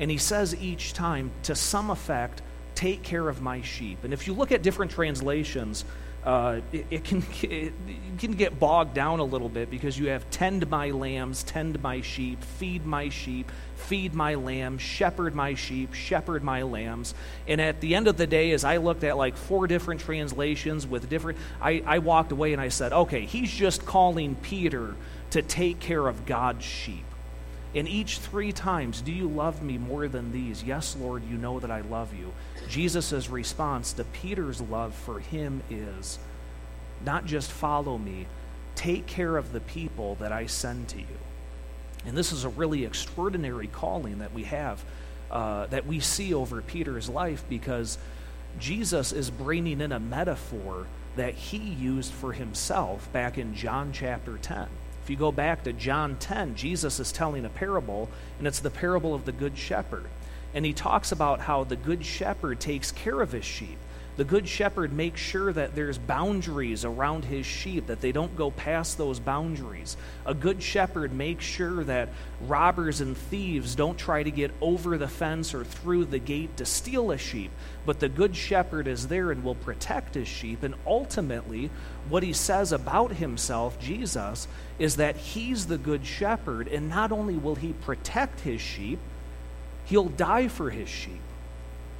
And 0.00 0.10
he 0.10 0.18
says 0.18 0.54
each 0.56 0.94
time, 0.94 1.30
to 1.44 1.54
some 1.54 1.90
effect, 1.90 2.42
take 2.74 3.02
care 3.02 3.28
of 3.28 3.42
my 3.42 3.60
sheep. 3.62 4.04
And 4.04 4.12
if 4.12 4.26
you 4.26 4.32
look 4.32 4.52
at 4.52 4.62
different 4.62 4.92
translations, 4.92 5.84
uh, 6.24 6.60
it, 6.72 6.86
it, 6.90 7.04
can, 7.04 7.22
it, 7.42 7.72
can 8.18 8.32
get 8.32 8.58
bogged 8.58 8.94
down 8.94 9.20
a 9.20 9.24
little 9.24 9.48
bit 9.48 9.70
because 9.70 9.98
you 9.98 10.08
have 10.08 10.28
tend 10.30 10.68
my 10.68 10.90
lambs, 10.90 11.42
tend 11.42 11.80
my 11.82 12.00
sheep, 12.00 12.42
feed 12.42 12.84
my 12.84 13.08
sheep, 13.08 13.50
feed 13.76 14.14
my 14.14 14.34
lambs, 14.34 14.82
shepherd 14.82 15.34
my 15.34 15.54
sheep, 15.54 15.94
shepherd 15.94 16.42
my 16.42 16.62
lambs. 16.62 17.14
And 17.46 17.60
at 17.60 17.80
the 17.80 17.94
end 17.94 18.08
of 18.08 18.16
the 18.16 18.26
day, 18.26 18.50
as 18.52 18.64
I 18.64 18.78
looked 18.78 19.04
at 19.04 19.16
like 19.16 19.36
four 19.36 19.66
different 19.66 20.00
translations 20.00 20.86
with 20.86 21.08
different, 21.08 21.38
I, 21.60 21.82
I 21.86 21.98
walked 21.98 22.32
away 22.32 22.52
and 22.52 22.60
I 22.60 22.68
said, 22.68 22.92
okay, 22.92 23.24
he's 23.24 23.50
just 23.50 23.86
calling 23.86 24.34
Peter 24.36 24.94
to 25.30 25.42
take 25.42 25.80
care 25.80 26.06
of 26.06 26.26
God's 26.26 26.64
sheep. 26.64 27.04
And 27.74 27.86
each 27.86 28.18
three 28.18 28.52
times, 28.52 29.02
do 29.02 29.12
you 29.12 29.28
love 29.28 29.62
me 29.62 29.76
more 29.76 30.08
than 30.08 30.32
these? 30.32 30.62
Yes, 30.62 30.96
Lord, 30.98 31.22
you 31.28 31.36
know 31.36 31.60
that 31.60 31.70
I 31.70 31.82
love 31.82 32.14
you. 32.14 32.32
Jesus' 32.68 33.28
response 33.28 33.92
to 33.94 34.04
Peter's 34.04 34.60
love 34.60 34.94
for 34.94 35.20
him 35.20 35.62
is 35.68 36.18
not 37.04 37.26
just 37.26 37.50
follow 37.50 37.98
me, 37.98 38.26
take 38.74 39.06
care 39.06 39.36
of 39.36 39.52
the 39.52 39.60
people 39.60 40.14
that 40.16 40.32
I 40.32 40.46
send 40.46 40.88
to 40.88 40.98
you. 40.98 41.06
And 42.06 42.16
this 42.16 42.32
is 42.32 42.44
a 42.44 42.48
really 42.48 42.84
extraordinary 42.84 43.66
calling 43.66 44.20
that 44.20 44.32
we 44.32 44.44
have, 44.44 44.82
uh, 45.30 45.66
that 45.66 45.86
we 45.86 46.00
see 46.00 46.32
over 46.32 46.62
Peter's 46.62 47.08
life 47.08 47.44
because 47.48 47.98
Jesus 48.58 49.12
is 49.12 49.30
bringing 49.30 49.80
in 49.80 49.92
a 49.92 50.00
metaphor 50.00 50.86
that 51.16 51.34
he 51.34 51.58
used 51.58 52.12
for 52.12 52.32
himself 52.32 53.12
back 53.12 53.36
in 53.36 53.54
John 53.54 53.92
chapter 53.92 54.38
10. 54.38 54.68
If 55.08 55.12
you 55.12 55.16
go 55.16 55.32
back 55.32 55.64
to 55.64 55.72
John 55.72 56.16
10, 56.18 56.54
Jesus 56.54 57.00
is 57.00 57.12
telling 57.12 57.46
a 57.46 57.48
parable, 57.48 58.10
and 58.36 58.46
it's 58.46 58.60
the 58.60 58.68
parable 58.68 59.14
of 59.14 59.24
the 59.24 59.32
Good 59.32 59.56
Shepherd. 59.56 60.04
And 60.52 60.66
he 60.66 60.74
talks 60.74 61.12
about 61.12 61.40
how 61.40 61.64
the 61.64 61.76
Good 61.76 62.04
Shepherd 62.04 62.60
takes 62.60 62.92
care 62.92 63.22
of 63.22 63.32
his 63.32 63.46
sheep. 63.46 63.78
The 64.18 64.24
Good 64.24 64.48
Shepherd 64.48 64.92
makes 64.92 65.20
sure 65.20 65.52
that 65.52 65.76
there's 65.76 65.96
boundaries 65.96 66.84
around 66.84 67.24
his 67.24 67.46
sheep, 67.46 67.86
that 67.86 68.00
they 68.00 68.10
don't 68.10 68.34
go 68.34 68.50
past 68.50 68.98
those 68.98 69.20
boundaries. 69.20 69.96
A 70.26 70.34
Good 70.34 70.60
Shepherd 70.60 71.12
makes 71.12 71.44
sure 71.44 71.84
that 71.84 72.08
robbers 72.40 73.00
and 73.00 73.16
thieves 73.16 73.76
don't 73.76 73.96
try 73.96 74.24
to 74.24 74.30
get 74.32 74.50
over 74.60 74.98
the 74.98 75.06
fence 75.06 75.54
or 75.54 75.62
through 75.62 76.06
the 76.06 76.18
gate 76.18 76.56
to 76.56 76.66
steal 76.66 77.12
a 77.12 77.16
sheep. 77.16 77.52
But 77.86 78.00
the 78.00 78.08
Good 78.08 78.34
Shepherd 78.34 78.88
is 78.88 79.06
there 79.06 79.30
and 79.30 79.44
will 79.44 79.54
protect 79.54 80.16
his 80.16 80.26
sheep. 80.26 80.64
And 80.64 80.74
ultimately, 80.84 81.70
what 82.08 82.24
he 82.24 82.32
says 82.32 82.72
about 82.72 83.12
himself, 83.12 83.78
Jesus, 83.78 84.48
is 84.80 84.96
that 84.96 85.16
he's 85.16 85.66
the 85.66 85.78
Good 85.78 86.04
Shepherd. 86.04 86.66
And 86.66 86.88
not 86.88 87.12
only 87.12 87.36
will 87.36 87.54
he 87.54 87.72
protect 87.72 88.40
his 88.40 88.60
sheep, 88.60 88.98
he'll 89.84 90.08
die 90.08 90.48
for 90.48 90.70
his 90.70 90.88
sheep. 90.88 91.20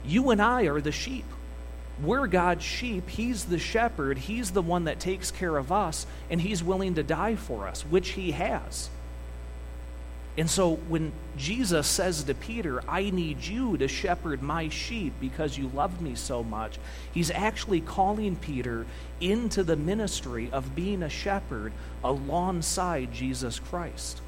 You 0.04 0.30
and 0.30 0.42
I 0.42 0.64
are 0.64 0.80
the 0.80 0.90
sheep. 0.90 1.24
We're 2.02 2.26
God's 2.26 2.64
sheep. 2.64 3.08
He's 3.08 3.46
the 3.46 3.58
shepherd. 3.58 4.18
He's 4.18 4.52
the 4.52 4.62
one 4.62 4.84
that 4.84 5.00
takes 5.00 5.30
care 5.30 5.56
of 5.56 5.72
us, 5.72 6.06
and 6.30 6.40
He's 6.40 6.62
willing 6.62 6.94
to 6.94 7.02
die 7.02 7.34
for 7.34 7.66
us, 7.66 7.82
which 7.82 8.10
He 8.10 8.32
has. 8.32 8.88
And 10.38 10.48
so 10.48 10.76
when 10.88 11.10
Jesus 11.36 11.88
says 11.88 12.22
to 12.22 12.32
Peter, 12.32 12.80
I 12.88 13.10
need 13.10 13.44
you 13.44 13.76
to 13.76 13.88
shepherd 13.88 14.40
my 14.40 14.68
sheep 14.68 15.12
because 15.20 15.58
you 15.58 15.68
love 15.74 16.00
me 16.00 16.14
so 16.14 16.44
much, 16.44 16.78
he's 17.12 17.32
actually 17.32 17.80
calling 17.80 18.36
Peter 18.36 18.86
into 19.20 19.64
the 19.64 19.74
ministry 19.74 20.48
of 20.52 20.76
being 20.76 21.02
a 21.02 21.08
shepherd 21.08 21.72
alongside 22.04 23.12
Jesus 23.12 23.58
Christ. 23.58 24.20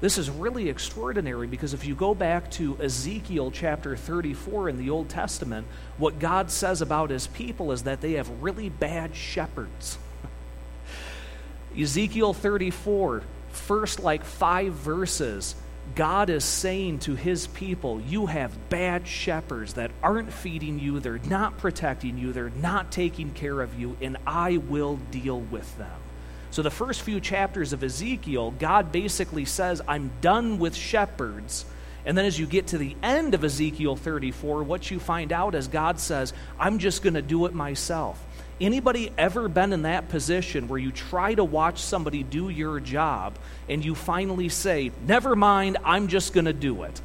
This 0.00 0.18
is 0.18 0.28
really 0.28 0.68
extraordinary 0.68 1.46
because 1.46 1.72
if 1.72 1.86
you 1.86 1.94
go 1.94 2.14
back 2.14 2.50
to 2.52 2.78
Ezekiel 2.80 3.50
chapter 3.50 3.96
34 3.96 4.68
in 4.68 4.76
the 4.76 4.90
Old 4.90 5.08
Testament, 5.08 5.66
what 5.96 6.18
God 6.18 6.50
says 6.50 6.82
about 6.82 7.10
his 7.10 7.26
people 7.28 7.72
is 7.72 7.84
that 7.84 8.02
they 8.02 8.12
have 8.12 8.28
really 8.42 8.68
bad 8.68 9.16
shepherds. 9.16 9.98
Ezekiel 11.78 12.34
34 12.34 13.22
first 13.56 14.00
like 14.00 14.24
five 14.24 14.72
verses, 14.74 15.54
God 15.94 16.30
is 16.30 16.44
saying 16.44 17.00
to 17.00 17.14
his 17.14 17.46
people, 17.48 18.00
You 18.00 18.26
have 18.26 18.68
bad 18.68 19.06
shepherds 19.06 19.74
that 19.74 19.90
aren't 20.02 20.32
feeding 20.32 20.78
you, 20.78 21.00
they're 21.00 21.18
not 21.18 21.58
protecting 21.58 22.18
you, 22.18 22.32
they're 22.32 22.50
not 22.50 22.92
taking 22.92 23.30
care 23.32 23.60
of 23.60 23.78
you, 23.78 23.96
and 24.00 24.16
I 24.26 24.58
will 24.58 24.96
deal 25.10 25.40
with 25.40 25.76
them. 25.78 26.00
So, 26.50 26.62
the 26.62 26.70
first 26.70 27.02
few 27.02 27.20
chapters 27.20 27.72
of 27.72 27.82
Ezekiel, 27.82 28.52
God 28.58 28.92
basically 28.92 29.44
says, 29.44 29.82
I'm 29.86 30.10
done 30.20 30.58
with 30.58 30.74
shepherds. 30.74 31.66
And 32.06 32.16
then 32.16 32.24
as 32.24 32.38
you 32.38 32.46
get 32.46 32.68
to 32.68 32.78
the 32.78 32.96
end 33.02 33.34
of 33.34 33.42
Ezekiel 33.42 33.96
34, 33.96 34.62
what 34.62 34.90
you 34.92 35.00
find 35.00 35.32
out 35.32 35.56
is 35.56 35.66
God 35.66 35.98
says, 35.98 36.32
I'm 36.58 36.78
just 36.78 37.02
going 37.02 37.14
to 37.14 37.22
do 37.22 37.46
it 37.46 37.52
myself. 37.52 38.24
Anybody 38.60 39.10
ever 39.18 39.48
been 39.48 39.72
in 39.72 39.82
that 39.82 40.08
position 40.08 40.68
where 40.68 40.78
you 40.78 40.92
try 40.92 41.34
to 41.34 41.44
watch 41.44 41.82
somebody 41.82 42.22
do 42.22 42.48
your 42.48 42.80
job 42.80 43.36
and 43.68 43.84
you 43.84 43.94
finally 43.94 44.48
say, 44.48 44.92
Never 45.06 45.36
mind, 45.36 45.78
I'm 45.84 46.06
just 46.06 46.32
going 46.32 46.46
to 46.46 46.52
do 46.52 46.84
it? 46.84 47.00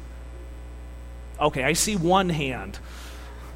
Okay, 1.40 1.64
I 1.64 1.72
see 1.72 1.96
one 1.96 2.28
hand. 2.28 2.78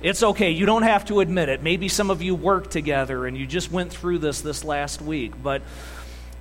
It's 0.03 0.23
okay, 0.23 0.51
you 0.51 0.67
don't 0.67 0.83
have 0.83 1.07
to 1.07 1.21
admit 1.21 1.49
it. 1.49 1.63
Maybe 1.63 1.89
some 1.89 2.11
of 2.11 2.21
you 2.21 2.35
work 2.35 2.71
together 2.71 3.27
and 3.27 3.37
you 3.37 3.47
just 3.47 3.73
went 3.73 3.91
through 3.91 4.19
this 4.19 4.43
this 4.43 4.63
last 4.63 5.01
week, 5.01 5.33
but 5.43 5.63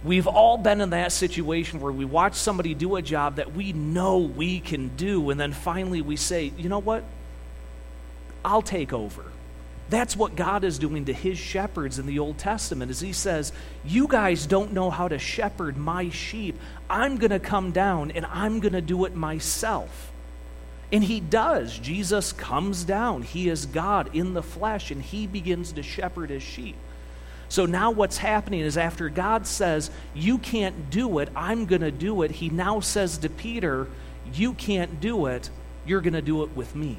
we've 0.03 0.27
all 0.27 0.57
been 0.57 0.81
in 0.81 0.89
that 0.89 1.13
situation 1.13 1.79
where 1.79 1.91
we 1.91 2.03
watch 2.03 2.35
somebody 2.35 2.73
do 2.73 2.97
a 2.97 3.01
job 3.01 3.37
that 3.37 3.53
we 3.53 3.71
know 3.71 4.17
we 4.17 4.59
can 4.59 4.89
do, 4.97 5.29
and 5.29 5.39
then 5.39 5.53
finally 5.53 6.01
we 6.01 6.17
say, 6.17 6.51
You 6.57 6.67
know 6.67 6.79
what? 6.79 7.03
I'll 8.43 8.61
take 8.61 8.91
over. 8.91 9.23
That's 9.89 10.15
what 10.15 10.35
God 10.35 10.63
is 10.63 10.79
doing 10.79 11.05
to 11.05 11.13
his 11.13 11.37
shepherds 11.37 11.99
in 11.99 12.07
the 12.07 12.19
Old 12.19 12.37
Testament 12.37 12.89
as 12.89 13.01
he 13.01 13.13
says, 13.13 13.53
"You 13.83 14.07
guys 14.07 14.47
don't 14.47 14.73
know 14.73 14.89
how 14.89 15.07
to 15.07 15.19
shepherd 15.19 15.77
my 15.77 16.09
sheep. 16.09 16.57
I'm 16.89 17.17
going 17.17 17.31
to 17.31 17.39
come 17.39 17.71
down 17.71 18.11
and 18.11 18.25
I'm 18.25 18.59
going 18.59 18.73
to 18.73 18.81
do 18.81 19.05
it 19.05 19.15
myself." 19.15 20.11
And 20.91 21.03
he 21.03 21.19
does. 21.19 21.77
Jesus 21.77 22.31
comes 22.31 22.83
down. 22.83 23.23
He 23.23 23.49
is 23.49 23.65
God 23.65 24.15
in 24.15 24.33
the 24.33 24.43
flesh 24.43 24.91
and 24.91 25.01
he 25.01 25.27
begins 25.27 25.71
to 25.73 25.83
shepherd 25.83 26.29
his 26.29 26.43
sheep. 26.43 26.75
So 27.49 27.65
now 27.65 27.91
what's 27.91 28.17
happening 28.17 28.61
is 28.61 28.77
after 28.77 29.09
God 29.09 29.45
says, 29.45 29.91
"You 30.13 30.37
can't 30.37 30.89
do 30.89 31.19
it. 31.19 31.29
I'm 31.35 31.65
going 31.65 31.81
to 31.81 31.91
do 31.91 32.21
it." 32.23 32.31
He 32.31 32.49
now 32.49 32.79
says 32.79 33.17
to 33.19 33.29
Peter, 33.29 33.87
"You 34.33 34.53
can't 34.53 34.99
do 34.99 35.27
it. 35.27 35.49
You're 35.85 36.01
going 36.01 36.13
to 36.13 36.21
do 36.21 36.43
it 36.43 36.55
with 36.55 36.75
me." 36.75 36.97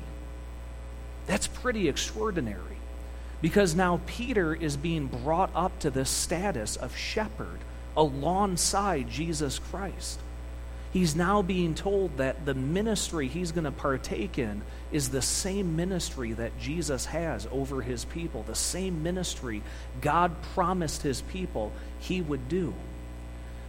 That's 1.26 1.46
pretty 1.46 1.88
extraordinary. 1.88 2.78
Because 3.42 3.74
now 3.74 4.00
Peter 4.06 4.54
is 4.54 4.76
being 4.76 5.06
brought 5.06 5.50
up 5.54 5.78
to 5.80 5.90
this 5.90 6.10
status 6.10 6.76
of 6.76 6.96
shepherd 6.96 7.58
alongside 7.96 9.10
Jesus 9.10 9.58
Christ. 9.58 10.20
He's 10.96 11.14
now 11.14 11.42
being 11.42 11.74
told 11.74 12.16
that 12.16 12.46
the 12.46 12.54
ministry 12.54 13.28
he's 13.28 13.52
going 13.52 13.64
to 13.64 13.70
partake 13.70 14.38
in 14.38 14.62
is 14.90 15.10
the 15.10 15.20
same 15.20 15.76
ministry 15.76 16.32
that 16.32 16.58
Jesus 16.58 17.04
has 17.04 17.46
over 17.52 17.82
his 17.82 18.06
people, 18.06 18.44
the 18.44 18.54
same 18.54 19.02
ministry 19.02 19.62
God 20.00 20.32
promised 20.54 21.02
his 21.02 21.20
people 21.20 21.70
he 21.98 22.22
would 22.22 22.48
do 22.48 22.72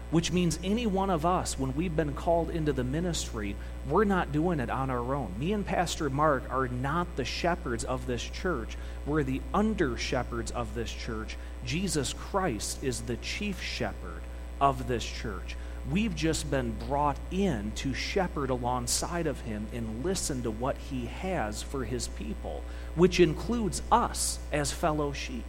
which 0.10 0.32
means 0.32 0.58
any 0.64 0.88
one 0.88 1.10
of 1.10 1.26
us, 1.26 1.60
when 1.60 1.76
we've 1.76 1.98
been 1.98 2.14
called 2.14 2.50
into 2.50 2.72
the 2.72 2.86
ministry, 2.86 3.58
we're 3.90 4.06
not 4.06 4.32
doing 4.32 4.62
it 4.62 4.70
on 4.70 4.90
our 4.90 5.14
own. 5.14 5.38
Me 5.38 5.52
and 5.52 5.66
Pastor 5.66 6.10
Mark 6.10 6.44
are 6.50 6.70
not 6.70 7.14
the 7.18 7.26
shepherds 7.26 7.84
of 7.84 8.08
this 8.08 8.24
church, 8.24 8.78
we're 9.06 9.24
the 9.24 9.42
under 9.54 9.98
shepherds 9.98 10.50
of 10.52 10.74
this 10.76 10.90
church. 10.90 11.36
Jesus 11.66 12.14
Christ 12.14 12.82
is 12.86 13.02
the 13.02 13.18
chief 13.18 13.62
shepherd 13.62 14.22
of 14.62 14.88
this 14.88 15.04
church. 15.04 15.58
We've 15.92 16.16
just 16.16 16.52
been 16.52 16.76
brought 16.88 17.18
in 17.32 17.72
to 17.76 17.94
shepherd 17.94 18.50
alongside 18.50 19.26
of 19.26 19.40
him 19.42 19.68
and 19.74 20.04
listen 20.04 20.44
to 20.44 20.52
what 20.52 20.76
he 20.90 21.06
has 21.06 21.64
for 21.64 21.86
his 21.86 22.10
people, 22.10 22.64
which 22.96 23.20
includes 23.22 23.82
us 23.92 24.38
as 24.52 24.72
fellow 24.72 25.14
sheep. 25.14 25.46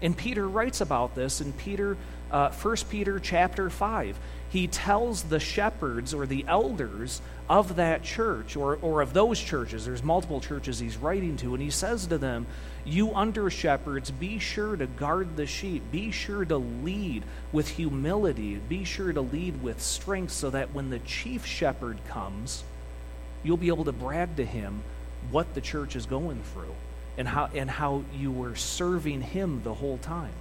And 0.00 0.16
Peter 0.16 0.48
writes 0.48 0.80
about 0.80 1.16
this 1.16 1.40
in 1.40 1.52
Peter, 1.52 1.96
uh, 2.30 2.50
1 2.50 2.76
Peter 2.88 3.18
chapter 3.18 3.68
5. 3.68 4.16
He 4.50 4.68
tells 4.68 5.24
the 5.24 5.40
shepherds 5.40 6.14
or 6.14 6.24
the 6.24 6.44
elders 6.46 7.20
of 7.48 7.76
that 7.76 8.04
church 8.04 8.54
or, 8.54 8.78
or 8.80 9.00
of 9.00 9.12
those 9.12 9.40
churches, 9.40 9.86
there's 9.86 10.04
multiple 10.04 10.40
churches 10.40 10.78
he's 10.78 10.96
writing 10.96 11.36
to, 11.38 11.54
and 11.54 11.62
he 11.62 11.70
says 11.70 12.06
to 12.06 12.18
them, 12.18 12.46
You 12.88 13.14
under 13.14 13.50
shepherds, 13.50 14.10
be 14.10 14.38
sure 14.38 14.74
to 14.74 14.86
guard 14.86 15.36
the 15.36 15.46
sheep, 15.46 15.82
be 15.92 16.10
sure 16.10 16.46
to 16.46 16.56
lead 16.56 17.22
with 17.52 17.68
humility, 17.68 18.54
be 18.66 18.84
sure 18.84 19.12
to 19.12 19.20
lead 19.20 19.62
with 19.62 19.82
strength, 19.82 20.32
so 20.32 20.48
that 20.48 20.72
when 20.72 20.88
the 20.88 20.98
chief 21.00 21.44
shepherd 21.44 21.98
comes, 22.08 22.64
you'll 23.42 23.58
be 23.58 23.68
able 23.68 23.84
to 23.84 23.92
brag 23.92 24.36
to 24.36 24.44
him 24.44 24.82
what 25.30 25.52
the 25.54 25.60
church 25.60 25.96
is 25.96 26.06
going 26.06 26.42
through 26.54 26.74
and 27.18 27.28
how, 27.28 27.50
and 27.54 27.68
how 27.68 28.04
you 28.16 28.32
were 28.32 28.56
serving 28.56 29.20
him 29.20 29.60
the 29.64 29.74
whole 29.74 29.98
time. 29.98 30.32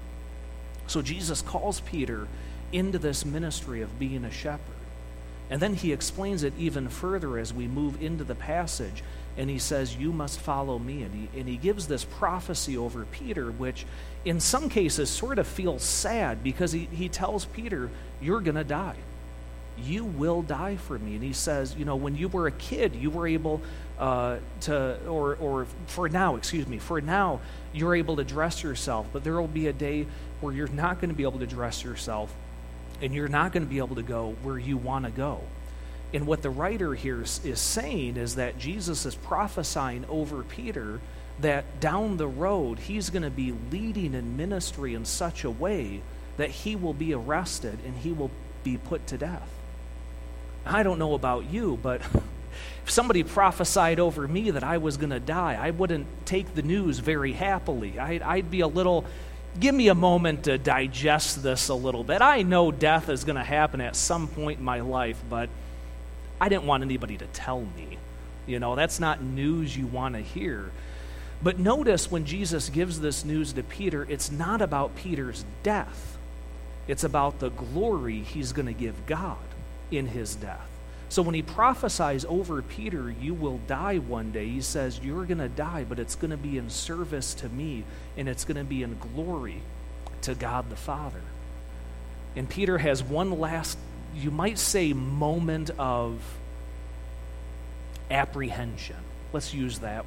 So 0.87 1.01
Jesus 1.01 1.41
calls 1.41 1.81
Peter 1.81 2.29
into 2.71 2.97
this 2.97 3.25
ministry 3.25 3.81
of 3.81 3.99
being 3.99 4.23
a 4.23 4.31
shepherd. 4.31 4.76
And 5.49 5.61
then 5.61 5.73
he 5.75 5.93
explains 5.93 6.43
it 6.43 6.53
even 6.57 6.89
further 6.89 7.37
as 7.37 7.53
we 7.53 7.67
move 7.67 8.01
into 8.01 8.23
the 8.23 8.35
passage. 8.35 9.03
And 9.37 9.49
he 9.49 9.59
says, 9.59 9.95
You 9.95 10.11
must 10.11 10.39
follow 10.39 10.77
me. 10.77 11.03
And 11.03 11.13
he, 11.13 11.39
and 11.39 11.47
he 11.47 11.57
gives 11.57 11.87
this 11.87 12.03
prophecy 12.03 12.77
over 12.77 13.05
Peter, 13.05 13.51
which 13.51 13.85
in 14.25 14.39
some 14.39 14.67
cases 14.69 15.09
sort 15.09 15.39
of 15.39 15.47
feels 15.47 15.83
sad 15.83 16.43
because 16.43 16.71
he, 16.71 16.89
he 16.91 17.07
tells 17.07 17.45
Peter, 17.45 17.89
You're 18.21 18.41
going 18.41 18.55
to 18.55 18.63
die. 18.63 18.97
You 19.79 20.05
will 20.05 20.41
die 20.41 20.75
for 20.75 20.97
me. 20.97 21.15
And 21.15 21.23
he 21.23 21.33
says, 21.33 21.75
You 21.77 21.85
know, 21.85 21.95
when 21.95 22.15
you 22.15 22.27
were 22.27 22.47
a 22.47 22.51
kid, 22.51 22.95
you 22.95 23.09
were 23.09 23.27
able 23.27 23.61
uh, 23.99 24.37
to, 24.61 24.99
or, 25.07 25.35
or 25.35 25.67
for 25.85 26.09
now, 26.09 26.35
excuse 26.35 26.67
me, 26.67 26.77
for 26.77 26.99
now, 26.99 27.39
you're 27.73 27.95
able 27.95 28.17
to 28.17 28.23
dress 28.23 28.63
yourself, 28.63 29.07
but 29.13 29.23
there 29.23 29.39
will 29.39 29.47
be 29.47 29.67
a 29.67 29.73
day 29.73 30.07
where 30.41 30.53
you're 30.53 30.67
not 30.67 30.99
going 30.99 31.09
to 31.09 31.15
be 31.15 31.23
able 31.23 31.39
to 31.39 31.47
dress 31.47 31.83
yourself 31.83 32.35
and 33.01 33.13
you're 33.13 33.27
not 33.27 33.51
going 33.51 33.63
to 33.63 33.69
be 33.69 33.77
able 33.77 33.95
to 33.95 34.03
go 34.03 34.35
where 34.43 34.57
you 34.57 34.77
want 34.77 35.05
to 35.05 35.11
go. 35.11 35.41
And 36.13 36.25
what 36.25 36.41
the 36.41 36.49
writer 36.49 36.93
here 36.93 37.21
is, 37.21 37.41
is 37.43 37.59
saying 37.59 38.17
is 38.17 38.35
that 38.35 38.57
Jesus 38.57 39.05
is 39.05 39.15
prophesying 39.15 40.05
over 40.09 40.43
Peter 40.43 40.99
that 41.39 41.79
down 41.79 42.17
the 42.17 42.27
road 42.27 42.79
he's 42.79 43.09
going 43.09 43.23
to 43.23 43.29
be 43.29 43.53
leading 43.71 44.13
in 44.13 44.37
ministry 44.37 44.95
in 44.95 45.05
such 45.05 45.43
a 45.43 45.51
way 45.51 46.01
that 46.37 46.49
he 46.49 46.75
will 46.75 46.93
be 46.93 47.13
arrested 47.13 47.77
and 47.85 47.95
he 47.97 48.11
will 48.11 48.31
be 48.63 48.77
put 48.77 49.05
to 49.07 49.17
death. 49.17 49.49
I 50.65 50.83
don't 50.83 50.99
know 50.99 51.13
about 51.13 51.51
you, 51.51 51.77
but 51.81 52.01
if 52.83 52.89
somebody 52.89 53.23
prophesied 53.23 53.99
over 53.99 54.27
me 54.27 54.51
that 54.51 54.63
I 54.63 54.77
was 54.77 54.97
going 54.97 55.09
to 55.11 55.19
die, 55.19 55.57
I 55.59 55.71
wouldn't 55.71 56.07
take 56.25 56.55
the 56.55 56.61
news 56.61 56.99
very 56.99 57.33
happily. 57.33 57.99
I'd, 57.99 58.21
I'd 58.21 58.49
be 58.49 58.61
a 58.61 58.67
little 58.67 59.05
give 59.59 59.73
me 59.73 59.87
a 59.87 59.95
moment 59.95 60.43
to 60.43 60.57
digest 60.57 61.43
this 61.43 61.69
a 61.69 61.73
little 61.73 62.03
bit. 62.03 62.21
I 62.21 62.41
know 62.41 62.71
death 62.71 63.09
is 63.09 63.23
going 63.23 63.35
to 63.35 63.43
happen 63.43 63.81
at 63.81 63.95
some 63.95 64.27
point 64.27 64.59
in 64.59 64.65
my 64.65 64.81
life, 64.81 65.21
but 65.29 65.49
I 66.39 66.49
didn't 66.49 66.65
want 66.65 66.83
anybody 66.83 67.17
to 67.17 67.25
tell 67.27 67.61
me. 67.61 67.97
You 68.45 68.59
know, 68.59 68.75
that's 68.75 68.99
not 68.99 69.21
news 69.21 69.75
you 69.75 69.87
want 69.87 70.15
to 70.15 70.21
hear. 70.21 70.71
But 71.41 71.59
notice 71.59 72.09
when 72.09 72.25
Jesus 72.25 72.69
gives 72.69 72.99
this 72.99 73.23
news 73.23 73.53
to 73.53 73.63
Peter, 73.63 74.05
it's 74.09 74.31
not 74.31 74.61
about 74.61 74.95
Peter's 74.95 75.45
death, 75.63 76.17
it's 76.87 77.03
about 77.03 77.39
the 77.39 77.49
glory 77.49 78.19
he's 78.19 78.53
going 78.53 78.65
to 78.67 78.73
give 78.73 79.05
God 79.05 79.37
in 79.91 80.07
his 80.07 80.35
death. 80.35 80.67
So 81.09 81.21
when 81.21 81.35
he 81.35 81.41
prophesies 81.41 82.25
over 82.25 82.61
Peter, 82.61 83.09
you 83.09 83.33
will 83.33 83.59
die 83.67 83.97
one 83.97 84.31
day, 84.31 84.47
he 84.47 84.61
says, 84.61 84.99
You're 85.01 85.25
going 85.25 85.37
to 85.37 85.47
die, 85.47 85.85
but 85.87 85.99
it's 85.99 86.15
going 86.15 86.31
to 86.31 86.37
be 86.37 86.57
in 86.57 86.69
service 86.69 87.33
to 87.35 87.49
me, 87.49 87.85
and 88.17 88.27
it's 88.27 88.43
going 88.43 88.57
to 88.57 88.63
be 88.63 88.83
in 88.83 88.97
glory 88.97 89.61
to 90.23 90.35
God 90.35 90.69
the 90.69 90.75
Father. 90.75 91.21
And 92.35 92.49
Peter 92.49 92.77
has 92.77 93.01
one 93.01 93.39
last, 93.39 93.77
you 94.15 94.31
might 94.31 94.59
say, 94.59 94.93
moment 94.93 95.71
of 95.79 96.19
apprehension. 98.11 98.97
Let's 99.33 99.53
use 99.53 99.79
that 99.79 100.05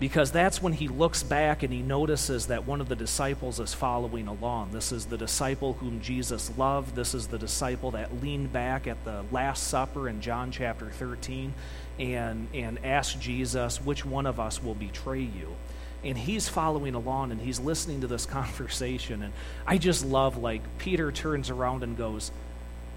because 0.00 0.32
that's 0.32 0.60
when 0.60 0.72
he 0.72 0.88
looks 0.88 1.22
back 1.22 1.62
and 1.62 1.72
he 1.72 1.80
notices 1.80 2.46
that 2.46 2.66
one 2.66 2.80
of 2.80 2.88
the 2.88 2.96
disciples 2.96 3.60
is 3.60 3.72
following 3.72 4.26
along. 4.26 4.72
This 4.72 4.90
is 4.90 5.06
the 5.06 5.16
disciple 5.16 5.74
whom 5.74 6.00
Jesus 6.00 6.50
loved. 6.58 6.96
This 6.96 7.14
is 7.14 7.28
the 7.28 7.38
disciple 7.38 7.92
that 7.92 8.20
leaned 8.20 8.52
back 8.52 8.88
at 8.88 9.04
the 9.04 9.24
Last 9.30 9.68
Supper 9.68 10.08
in 10.08 10.20
John 10.20 10.50
chapter 10.50 10.90
13 10.90 11.54
and, 12.00 12.48
and 12.52 12.84
asked 12.84 13.20
Jesus, 13.20 13.80
Which 13.80 14.04
one 14.04 14.26
of 14.26 14.40
us 14.40 14.62
will 14.62 14.74
betray 14.74 15.20
you? 15.20 15.54
And 16.02 16.18
he's 16.18 16.48
following 16.48 16.94
along 16.94 17.30
and 17.30 17.40
he's 17.40 17.60
listening 17.60 18.00
to 18.00 18.08
this 18.08 18.26
conversation. 18.26 19.22
And 19.22 19.32
I 19.64 19.78
just 19.78 20.04
love, 20.04 20.36
like, 20.36 20.62
Peter 20.78 21.12
turns 21.12 21.50
around 21.50 21.84
and 21.84 21.96
goes, 21.96 22.32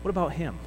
What 0.02 0.10
about 0.10 0.34
him? 0.34 0.58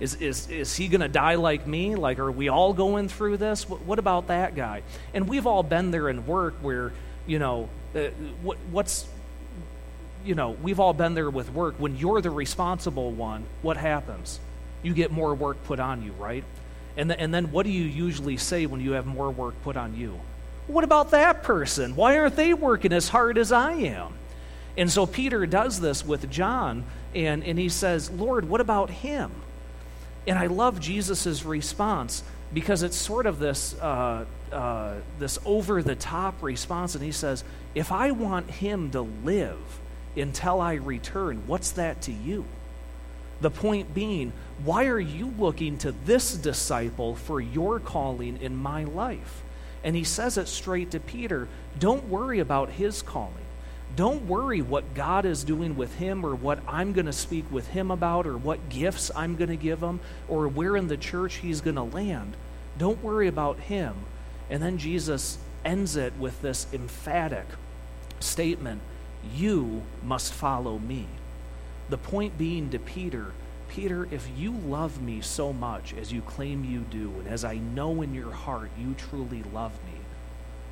Is, 0.00 0.14
is, 0.14 0.48
is 0.48 0.74
he 0.74 0.88
going 0.88 1.02
to 1.02 1.08
die 1.08 1.34
like 1.34 1.66
me? 1.66 1.94
Like, 1.94 2.18
are 2.18 2.32
we 2.32 2.48
all 2.48 2.72
going 2.72 3.08
through 3.08 3.36
this? 3.36 3.68
What, 3.68 3.82
what, 3.82 3.98
about 3.98 4.28
that 4.28 4.56
guy? 4.56 4.82
And 5.12 5.28
we've 5.28 5.46
all 5.46 5.62
been 5.62 5.90
there 5.90 6.08
in 6.08 6.26
work 6.26 6.54
where, 6.62 6.92
you 7.26 7.38
know, 7.38 7.68
uh, 7.94 8.08
what, 8.42 8.56
what's, 8.70 9.06
you 10.24 10.34
know, 10.34 10.56
we've 10.62 10.80
all 10.80 10.94
been 10.94 11.12
there 11.12 11.28
with 11.28 11.52
work. 11.52 11.74
When 11.78 11.98
you're 11.98 12.22
the 12.22 12.30
responsible 12.30 13.12
one, 13.12 13.44
what 13.60 13.76
happens? 13.76 14.40
You 14.82 14.94
get 14.94 15.12
more 15.12 15.34
work 15.34 15.62
put 15.64 15.78
on 15.78 16.02
you, 16.02 16.12
right? 16.12 16.44
And, 16.96 17.10
the, 17.10 17.20
and 17.20 17.32
then 17.32 17.52
what 17.52 17.64
do 17.64 17.70
you 17.70 17.84
usually 17.84 18.38
say 18.38 18.64
when 18.64 18.80
you 18.80 18.92
have 18.92 19.04
more 19.06 19.30
work 19.30 19.54
put 19.62 19.76
on 19.76 19.94
you? 19.94 20.18
What 20.66 20.84
about 20.84 21.10
that 21.10 21.42
person? 21.42 21.94
Why 21.94 22.16
aren't 22.16 22.36
they 22.36 22.54
working 22.54 22.92
as 22.92 23.10
hard 23.10 23.36
as 23.36 23.52
I 23.52 23.72
am? 23.72 24.14
And 24.78 24.90
so 24.90 25.04
Peter 25.04 25.44
does 25.44 25.80
this 25.80 26.06
with 26.06 26.30
John, 26.30 26.84
and, 27.14 27.44
and 27.44 27.58
he 27.58 27.68
says, 27.68 28.10
Lord, 28.10 28.48
what 28.48 28.60
about 28.60 28.88
him? 28.88 29.30
And 30.26 30.38
I 30.38 30.46
love 30.46 30.80
Jesus' 30.80 31.44
response 31.44 32.22
because 32.52 32.82
it's 32.82 32.96
sort 32.96 33.26
of 33.26 33.38
this, 33.38 33.74
uh, 33.80 34.24
uh, 34.52 34.94
this 35.18 35.38
over 35.44 35.82
the 35.82 35.94
top 35.94 36.42
response. 36.42 36.94
And 36.94 37.04
he 37.04 37.12
says, 37.12 37.44
If 37.74 37.92
I 37.92 38.10
want 38.10 38.50
him 38.50 38.90
to 38.90 39.02
live 39.02 39.80
until 40.16 40.60
I 40.60 40.74
return, 40.74 41.44
what's 41.46 41.70
that 41.72 42.02
to 42.02 42.12
you? 42.12 42.44
The 43.40 43.50
point 43.50 43.94
being, 43.94 44.32
why 44.64 44.86
are 44.86 45.00
you 45.00 45.32
looking 45.38 45.78
to 45.78 45.92
this 46.04 46.34
disciple 46.34 47.14
for 47.14 47.40
your 47.40 47.80
calling 47.80 48.38
in 48.42 48.54
my 48.54 48.84
life? 48.84 49.42
And 49.82 49.96
he 49.96 50.04
says 50.04 50.36
it 50.36 50.48
straight 50.48 50.90
to 50.90 51.00
Peter 51.00 51.48
don't 51.78 52.08
worry 52.08 52.40
about 52.40 52.70
his 52.70 53.00
calling. 53.00 53.39
Don't 53.96 54.26
worry 54.26 54.62
what 54.62 54.94
God 54.94 55.24
is 55.24 55.44
doing 55.44 55.76
with 55.76 55.96
him 55.96 56.24
or 56.24 56.34
what 56.34 56.60
I'm 56.66 56.92
going 56.92 57.06
to 57.06 57.12
speak 57.12 57.50
with 57.50 57.68
him 57.68 57.90
about 57.90 58.26
or 58.26 58.36
what 58.36 58.68
gifts 58.68 59.10
I'm 59.14 59.36
going 59.36 59.50
to 59.50 59.56
give 59.56 59.80
him 59.80 60.00
or 60.28 60.48
where 60.48 60.76
in 60.76 60.88
the 60.88 60.96
church 60.96 61.36
he's 61.36 61.60
going 61.60 61.76
to 61.76 61.82
land. 61.82 62.36
Don't 62.78 63.02
worry 63.02 63.28
about 63.28 63.58
him. 63.58 63.94
And 64.48 64.62
then 64.62 64.78
Jesus 64.78 65.38
ends 65.64 65.96
it 65.96 66.12
with 66.18 66.40
this 66.40 66.66
emphatic 66.72 67.46
statement 68.20 68.80
You 69.34 69.82
must 70.02 70.32
follow 70.32 70.78
me. 70.78 71.06
The 71.88 71.98
point 71.98 72.38
being 72.38 72.70
to 72.70 72.78
Peter, 72.78 73.32
Peter, 73.68 74.08
if 74.10 74.28
you 74.36 74.52
love 74.52 75.02
me 75.02 75.20
so 75.20 75.52
much 75.52 75.94
as 75.94 76.12
you 76.12 76.22
claim 76.22 76.64
you 76.64 76.80
do, 76.80 77.12
and 77.18 77.28
as 77.28 77.44
I 77.44 77.56
know 77.58 78.02
in 78.02 78.14
your 78.14 78.32
heart 78.32 78.70
you 78.78 78.94
truly 78.94 79.42
love 79.52 79.72
me, 79.84 79.98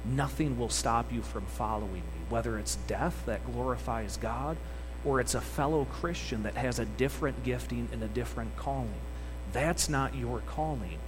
nothing 0.05 0.59
will 0.59 0.69
stop 0.69 1.13
you 1.13 1.23
from 1.23 1.45
following 1.47 1.93
me, 1.93 2.18
whether 2.29 2.59
it's 2.59 2.77
death 2.87 3.23
that 3.27 3.45
glorifies 3.53 4.17
God 4.17 4.57
or 5.05 5.21
it's 5.21 5.35
a 5.35 5.41
fellow 5.41 5.87
Christian 5.87 6.43
that 6.43 6.57
has 6.57 6.79
a 6.79 6.85
different 6.85 7.45
gifting 7.45 7.89
and 7.93 8.03
a 8.03 8.09
different 8.09 8.57
calling. 8.57 9.01
That's 9.53 9.89
not 9.89 10.15
your 10.15 10.41
calling. 10.41 10.99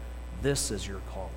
This 0.42 0.70
is 0.70 0.86
your 0.86 1.00
calling. 1.12 1.30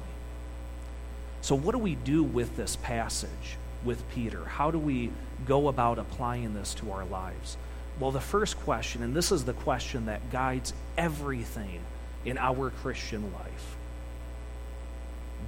So, 1.42 1.56
what 1.56 1.74
do 1.74 1.80
we 1.80 1.96
do 1.96 2.24
with 2.24 2.56
this 2.56 2.78
passage 2.78 3.58
with 3.84 4.10
Peter? 4.12 4.46
How 4.46 4.72
do 4.72 4.80
we 4.80 5.12
go 5.46 5.68
about 5.68 6.00
applying 6.00 6.54
this 6.54 6.74
to 6.76 6.92
our 6.92 7.04
lives? 7.04 7.58
Well, 8.00 8.12
the 8.12 8.22
first 8.22 8.58
question, 8.60 9.04
and 9.04 9.14
this 9.14 9.32
is 9.32 9.44
the 9.44 9.54
question 9.54 10.06
that 10.06 10.32
guides 10.32 10.74
everything 10.98 11.82
in 12.24 12.38
our 12.38 12.70
Christian 12.70 13.34
life 13.34 13.76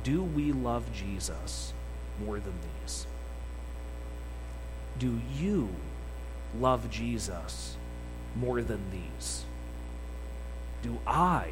do 0.03 0.21
we 0.21 0.51
love 0.51 0.93
Jesus? 0.93 1.73
more 2.23 2.39
than 2.39 2.53
these? 2.81 3.07
Do 4.99 5.19
you 5.37 5.69
love 6.59 6.89
Jesus 6.89 7.75
more 8.35 8.61
than 8.61 8.81
these? 8.91 9.43
Do 10.83 10.99
I 11.07 11.49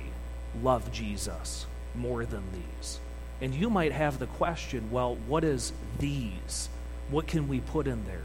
love 0.61 0.91
Jesus 0.91 1.65
more 1.95 2.25
than 2.25 2.43
these? 2.53 2.99
And 3.41 3.53
you 3.53 3.69
might 3.69 3.91
have 3.91 4.19
the 4.19 4.27
question 4.27 4.91
well, 4.91 5.15
what 5.27 5.43
is 5.43 5.73
these? 5.99 6.69
What 7.09 7.27
can 7.27 7.47
we 7.47 7.59
put 7.59 7.87
in 7.87 8.05
there? 8.05 8.21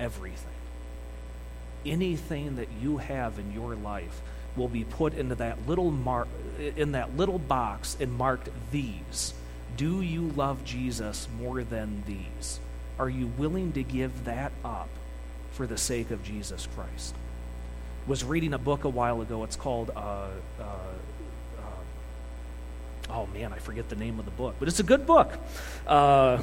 Everything. 0.00 0.46
anything 1.86 2.56
that 2.56 2.68
you 2.82 2.98
have 2.98 3.38
in 3.38 3.52
your 3.52 3.74
life 3.74 4.20
will 4.56 4.68
be 4.68 4.84
put 4.84 5.14
into 5.14 5.34
that 5.36 5.66
little 5.68 5.90
mar- 5.90 6.28
in 6.76 6.92
that 6.92 7.16
little 7.16 7.38
box 7.38 7.96
and 8.00 8.12
marked 8.12 8.48
these. 8.72 9.34
Do 9.76 10.02
you 10.02 10.28
love 10.30 10.64
Jesus 10.64 11.28
more 11.38 11.62
than 11.62 12.02
these? 12.06 12.60
Are 12.98 13.08
you 13.08 13.26
willing 13.38 13.72
to 13.72 13.82
give 13.82 14.24
that 14.24 14.52
up 14.64 14.88
for 15.52 15.66
the 15.66 15.78
sake 15.78 16.10
of 16.10 16.22
Jesus 16.22 16.68
Christ? 16.74 17.14
Was 18.06 18.24
reading 18.24 18.54
a 18.54 18.58
book 18.58 18.84
a 18.84 18.88
while 18.88 19.20
ago. 19.20 19.44
It's 19.44 19.56
called 19.56 19.90
uh, 19.94 20.00
uh, 20.00 20.62
uh, 20.62 21.62
oh 23.10 23.26
man, 23.26 23.52
I 23.52 23.58
forget 23.58 23.88
the 23.88 23.96
name 23.96 24.18
of 24.18 24.24
the 24.24 24.30
book, 24.30 24.56
but 24.58 24.68
it's 24.68 24.80
a 24.80 24.84
good 24.84 25.06
book. 25.06 25.32
Uh, 25.86 26.40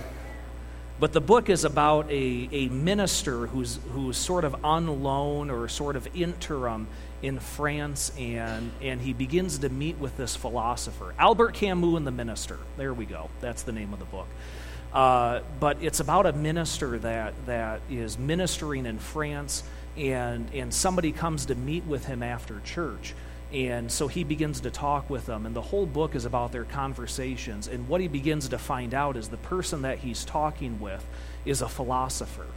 but 0.97 1.11
the 1.11 1.21
book 1.21 1.49
is 1.49 1.65
about 1.65 2.09
a, 2.09 2.49
a 2.51 2.69
minister 2.69 3.47
who's, 3.47 3.79
who's 3.91 4.15
sort 4.15 4.45
of 4.45 4.63
on 4.63 5.03
loan 5.03 5.49
or 5.49 5.67
sort 5.67 5.97
of 5.97 6.07
interim 6.15 6.87
in 7.21 7.39
France, 7.39 8.13
and, 8.17 8.71
and 8.81 9.01
he 9.01 9.11
begins 9.11 9.57
to 9.59 9.69
meet 9.69 9.97
with 9.97 10.15
this 10.15 10.37
philosopher. 10.37 11.13
Albert 11.19 11.53
Camus 11.53 11.97
and 11.97 12.07
the 12.07 12.11
Minister. 12.11 12.59
There 12.77 12.93
we 12.93 13.05
go. 13.05 13.29
That's 13.41 13.63
the 13.63 13.73
name 13.73 13.91
of 13.91 13.99
the 13.99 14.05
book. 14.05 14.27
Uh, 14.93 15.41
but 15.59 15.77
it's 15.81 15.99
about 15.99 16.25
a 16.25 16.33
minister 16.33 16.97
that, 16.99 17.33
that 17.45 17.81
is 17.89 18.17
ministering 18.17 18.85
in 18.85 18.97
France, 18.97 19.63
and, 19.97 20.49
and 20.53 20.73
somebody 20.73 21.11
comes 21.11 21.47
to 21.47 21.55
meet 21.55 21.85
with 21.85 22.05
him 22.05 22.23
after 22.23 22.59
church. 22.61 23.13
And 23.53 23.91
so 23.91 24.07
he 24.07 24.23
begins 24.23 24.61
to 24.61 24.71
talk 24.71 25.09
with 25.09 25.25
them, 25.25 25.45
and 25.45 25.55
the 25.55 25.61
whole 25.61 25.85
book 25.85 26.15
is 26.15 26.25
about 26.25 26.51
their 26.51 26.63
conversations. 26.65 27.67
And 27.67 27.87
what 27.87 28.01
he 28.01 28.07
begins 28.07 28.49
to 28.49 28.57
find 28.57 28.93
out 28.93 29.15
is 29.17 29.29
the 29.29 29.37
person 29.37 29.83
that 29.83 29.99
he's 29.99 30.25
talking 30.25 30.79
with 30.79 31.05
is 31.45 31.61
a 31.61 31.69
philosopher. 31.69 32.47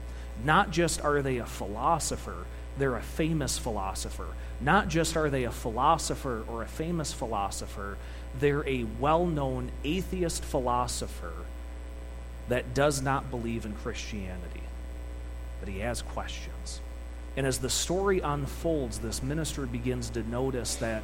Not 0.44 0.70
just 0.70 1.00
are 1.04 1.20
they 1.22 1.38
a 1.38 1.46
philosopher, 1.46 2.46
they're 2.78 2.96
a 2.96 3.02
famous 3.02 3.58
philosopher. 3.58 4.28
Not 4.60 4.88
just 4.88 5.16
are 5.16 5.28
they 5.30 5.44
a 5.44 5.50
philosopher 5.50 6.44
or 6.48 6.62
a 6.62 6.68
famous 6.68 7.12
philosopher, 7.12 7.98
they're 8.38 8.66
a 8.68 8.84
well 8.98 9.26
known 9.26 9.70
atheist 9.84 10.44
philosopher 10.44 11.32
that 12.48 12.74
does 12.74 13.02
not 13.02 13.30
believe 13.30 13.64
in 13.64 13.74
Christianity, 13.74 14.62
but 15.60 15.68
he 15.68 15.80
has 15.80 16.02
questions. 16.02 16.80
And 17.36 17.46
as 17.46 17.58
the 17.58 17.70
story 17.70 18.20
unfolds, 18.20 18.98
this 18.98 19.22
minister 19.22 19.66
begins 19.66 20.10
to 20.10 20.28
notice 20.28 20.76
that 20.76 21.02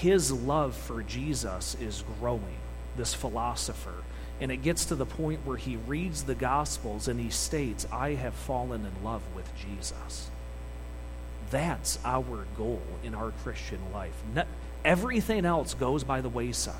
his 0.00 0.30
love 0.30 0.74
for 0.76 1.02
Jesus 1.02 1.76
is 1.80 2.04
growing, 2.20 2.58
this 2.96 3.14
philosopher. 3.14 3.94
And 4.40 4.50
it 4.50 4.58
gets 4.58 4.86
to 4.86 4.94
the 4.94 5.06
point 5.06 5.40
where 5.44 5.56
he 5.56 5.76
reads 5.76 6.24
the 6.24 6.34
Gospels 6.34 7.08
and 7.08 7.20
he 7.20 7.30
states, 7.30 7.86
I 7.92 8.14
have 8.14 8.34
fallen 8.34 8.84
in 8.84 9.04
love 9.04 9.22
with 9.34 9.50
Jesus. 9.56 10.30
That's 11.50 11.98
our 12.04 12.46
goal 12.56 12.82
in 13.02 13.14
our 13.14 13.30
Christian 13.42 13.80
life. 13.92 14.14
everything 14.84 15.44
else 15.44 15.74
goes 15.74 16.04
by 16.04 16.20
the 16.20 16.28
wayside. 16.28 16.74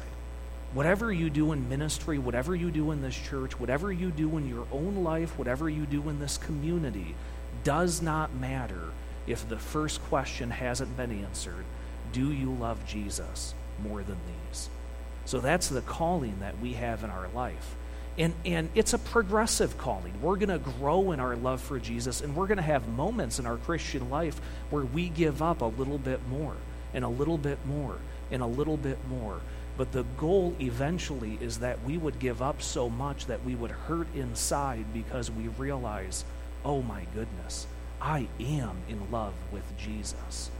Whatever 0.74 1.12
you 1.12 1.30
do 1.30 1.52
in 1.52 1.68
ministry, 1.68 2.18
whatever 2.18 2.54
you 2.54 2.70
do 2.72 2.90
in 2.90 3.00
this 3.00 3.14
church, 3.14 3.58
whatever 3.60 3.92
you 3.92 4.10
do 4.10 4.36
in 4.36 4.48
your 4.48 4.66
own 4.72 5.04
life, 5.04 5.38
whatever 5.38 5.68
you 5.68 5.86
do 5.86 6.08
in 6.08 6.18
this 6.18 6.36
community, 6.36 7.14
does 7.62 8.02
not 8.02 8.34
matter 8.34 8.90
if 9.26 9.48
the 9.48 9.56
first 9.56 10.02
question 10.04 10.50
hasn't 10.50 10.96
been 10.96 11.24
answered 11.24 11.64
Do 12.12 12.32
you 12.32 12.52
love 12.52 12.84
Jesus 12.86 13.54
more 13.82 14.02
than 14.02 14.18
these? 14.50 14.68
So 15.24 15.38
that's 15.38 15.68
the 15.68 15.80
calling 15.80 16.40
that 16.40 16.60
we 16.60 16.74
have 16.74 17.04
in 17.04 17.10
our 17.10 17.28
life. 17.28 17.76
And, 18.18 18.34
and 18.44 18.68
it's 18.74 18.92
a 18.92 18.98
progressive 18.98 19.78
calling. 19.78 20.12
We're 20.20 20.36
going 20.36 20.48
to 20.48 20.58
grow 20.58 21.12
in 21.12 21.20
our 21.20 21.34
love 21.34 21.60
for 21.60 21.78
Jesus, 21.78 22.20
and 22.20 22.36
we're 22.36 22.46
going 22.46 22.58
to 22.58 22.62
have 22.62 22.86
moments 22.88 23.38
in 23.38 23.46
our 23.46 23.56
Christian 23.56 24.10
life 24.10 24.40
where 24.70 24.84
we 24.84 25.08
give 25.08 25.40
up 25.40 25.62
a 25.62 25.66
little 25.66 25.98
bit 25.98 26.20
more, 26.28 26.54
and 26.92 27.04
a 27.04 27.08
little 27.08 27.38
bit 27.38 27.64
more, 27.66 27.96
and 28.30 28.42
a 28.42 28.46
little 28.46 28.76
bit 28.76 28.98
more. 29.08 29.40
But 29.76 29.92
the 29.92 30.04
goal 30.16 30.54
eventually 30.60 31.38
is 31.40 31.58
that 31.58 31.82
we 31.84 31.98
would 31.98 32.18
give 32.18 32.40
up 32.40 32.62
so 32.62 32.88
much 32.88 33.26
that 33.26 33.44
we 33.44 33.54
would 33.54 33.72
hurt 33.72 34.06
inside 34.14 34.84
because 34.92 35.30
we 35.30 35.48
realize 35.48 36.24
oh 36.64 36.80
my 36.82 37.04
goodness, 37.14 37.66
I 38.00 38.26
am 38.40 38.76
in 38.88 39.10
love 39.10 39.34
with 39.52 39.64
Jesus. 39.76 40.50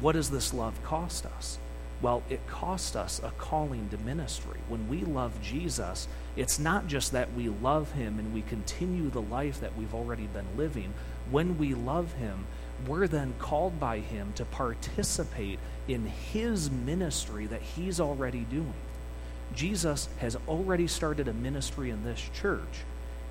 What 0.00 0.12
does 0.12 0.30
this 0.30 0.52
love 0.52 0.82
cost 0.82 1.26
us? 1.26 1.58
Well, 2.00 2.24
it 2.28 2.44
cost 2.48 2.96
us 2.96 3.20
a 3.22 3.30
calling 3.38 3.88
to 3.90 3.98
ministry. 3.98 4.58
When 4.68 4.88
we 4.88 5.02
love 5.02 5.40
Jesus, 5.40 6.08
it's 6.34 6.58
not 6.58 6.88
just 6.88 7.12
that 7.12 7.32
we 7.34 7.48
love 7.48 7.92
him 7.92 8.18
and 8.18 8.34
we 8.34 8.42
continue 8.42 9.08
the 9.08 9.22
life 9.22 9.60
that 9.60 9.76
we've 9.78 9.94
already 9.94 10.26
been 10.26 10.56
living. 10.56 10.92
When 11.30 11.56
we 11.58 11.74
love 11.74 12.12
him, 12.14 12.46
we're 12.86 13.06
then 13.06 13.34
called 13.38 13.78
by 13.78 13.98
him 13.98 14.32
to 14.36 14.44
participate 14.44 15.58
in 15.88 16.06
his 16.06 16.70
ministry 16.70 17.46
that 17.46 17.62
he's 17.62 18.00
already 18.00 18.46
doing. 18.50 18.74
Jesus 19.54 20.08
has 20.18 20.36
already 20.48 20.86
started 20.86 21.28
a 21.28 21.32
ministry 21.32 21.90
in 21.90 22.04
this 22.04 22.30
church. 22.34 22.84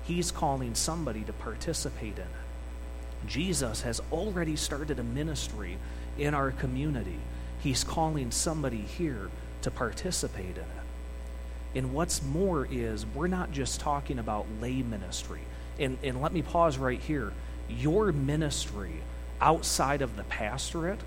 He's 0.04 0.30
calling 0.30 0.74
somebody 0.74 1.22
to 1.22 1.32
participate 1.32 2.16
in 2.16 2.24
it. 2.24 3.26
Jesus 3.26 3.82
has 3.82 4.00
already 4.10 4.56
started 4.56 4.98
a 4.98 5.04
ministry 5.04 5.78
in 6.18 6.34
our 6.34 6.50
community. 6.50 7.18
He's 7.60 7.84
calling 7.84 8.30
somebody 8.30 8.80
here 8.80 9.30
to 9.62 9.70
participate 9.70 10.56
in 10.56 10.62
it. 10.62 10.82
And 11.74 11.94
what's 11.94 12.22
more 12.22 12.66
is 12.70 13.06
we're 13.06 13.28
not 13.28 13.52
just 13.52 13.80
talking 13.80 14.18
about 14.18 14.46
lay 14.60 14.82
ministry. 14.82 15.40
And, 15.78 15.96
and 16.02 16.20
let 16.20 16.32
me 16.32 16.42
pause 16.42 16.76
right 16.78 17.00
here. 17.00 17.32
Your 17.68 18.12
ministry 18.12 18.92
outside 19.42 20.00
of 20.00 20.16
the 20.16 20.24
pastorate 20.24 21.00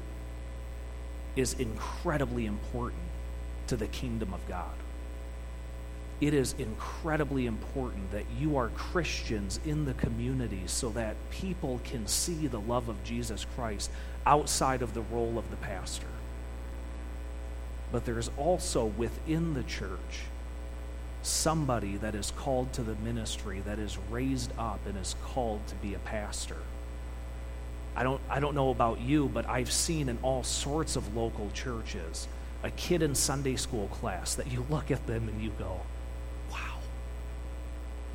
is 1.36 1.54
incredibly 1.54 2.46
important 2.46 3.02
to 3.66 3.76
the 3.76 3.88
kingdom 3.88 4.32
of 4.32 4.48
God 4.48 4.76
it 6.22 6.34
is 6.34 6.56
incredibly 6.58 7.46
important 7.46 8.12
that 8.12 8.26
you 8.40 8.58
are 8.58 8.70
Christians 8.70 9.60
in 9.66 9.86
the 9.86 9.94
community 9.96 10.64
so 10.66 10.90
that 10.92 11.16
people 11.30 11.82
can 11.84 12.08
see 12.08 12.48
the 12.48 12.60
love 12.60 12.88
of 12.88 13.04
Jesus 13.04 13.46
Christ 13.56 13.92
outside 14.26 14.82
of 14.82 14.94
the 14.94 15.02
role 15.02 15.38
of 15.38 15.50
the 15.50 15.58
pastor. 15.58 16.08
But 17.92 18.06
there's 18.06 18.32
also 18.38 18.86
within 18.86 19.54
the 19.54 19.64
church 19.64 20.24
somebody 21.22 21.98
that 21.98 22.16
is 22.16 22.32
called 22.38 22.72
to 22.74 22.84
the 22.84 22.96
ministry 22.96 23.60
that 23.66 23.80
is 23.80 23.98
raised 24.10 24.52
up 24.58 24.80
and 24.86 24.98
is 24.98 25.16
called 25.26 25.68
to 25.68 25.76
be 25.76 25.96
a 25.96 26.00
pastor. 26.00 26.58
I 27.96 28.04
don't, 28.04 28.22
I 28.30 28.40
don't 28.40 28.56
know 28.56 28.72
about 28.72 29.00
you, 29.00 29.30
but 29.34 29.48
I've 29.48 29.72
seen 29.72 30.10
in 30.10 30.18
all 30.22 30.44
sorts 30.44 30.96
of 30.96 31.16
local 31.16 31.50
churches 31.54 32.28
a 32.64 32.72
kid 32.72 33.02
in 33.02 33.16
Sunday 33.16 33.56
school 33.56 33.88
class 33.88 34.36
that 34.36 34.52
you 34.52 34.66
look 34.70 34.92
at 34.92 35.06
them 35.08 35.30
and 35.30 35.42
you 35.42 35.52
go, 35.58 35.80
wow, 36.52 36.80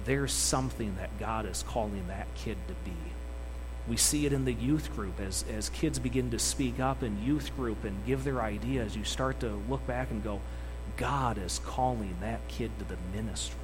there's 0.05 0.33
something 0.33 0.95
that 0.97 1.19
God 1.19 1.47
is 1.47 1.64
calling 1.66 2.07
that 2.09 2.27
kid 2.35 2.59
to 2.69 2.75
be. 2.85 2.97
We 3.88 3.97
see 3.97 4.27
it 4.27 4.33
in 4.33 4.45
the 4.45 4.53
youth 4.53 4.95
group 4.95 5.19
as, 5.21 5.45
as 5.51 5.71
kids 5.71 5.99
begin 5.99 6.31
to 6.33 6.38
speak 6.38 6.79
up 6.79 7.03
in 7.03 7.25
youth 7.25 7.55
group 7.57 7.85
and 7.85 8.05
give 8.05 8.25
their 8.25 8.43
ideas. 8.43 8.97
You 8.97 9.05
start 9.05 9.40
to 9.40 9.61
look 9.69 9.87
back 9.87 10.11
and 10.11 10.23
go, 10.23 10.40
God 10.97 11.38
is 11.38 11.61
calling 11.64 12.16
that 12.21 12.47
kid 12.49 12.71
to 12.79 12.85
the 12.85 12.97
ministry. 13.14 13.57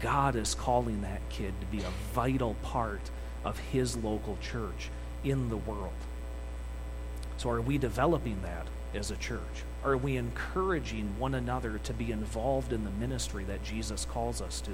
God 0.00 0.36
is 0.36 0.54
calling 0.54 1.02
that 1.02 1.20
kid 1.28 1.52
to 1.60 1.66
be 1.66 1.82
a 1.82 2.14
vital 2.14 2.54
part 2.62 3.10
of 3.44 3.58
his 3.58 3.96
local 3.96 4.38
church 4.40 4.90
in 5.24 5.48
the 5.48 5.56
world. 5.56 5.92
So, 7.36 7.50
are 7.50 7.60
we 7.60 7.78
developing 7.78 8.40
that 8.42 8.66
as 8.94 9.10
a 9.10 9.16
church? 9.16 9.40
Are 9.84 9.96
we 9.96 10.16
encouraging 10.16 11.18
one 11.18 11.34
another 11.34 11.78
to 11.84 11.92
be 11.92 12.12
involved 12.12 12.72
in 12.72 12.84
the 12.84 12.90
ministry 12.90 13.44
that 13.44 13.64
Jesus 13.64 14.04
calls 14.04 14.40
us 14.40 14.60
to? 14.62 14.72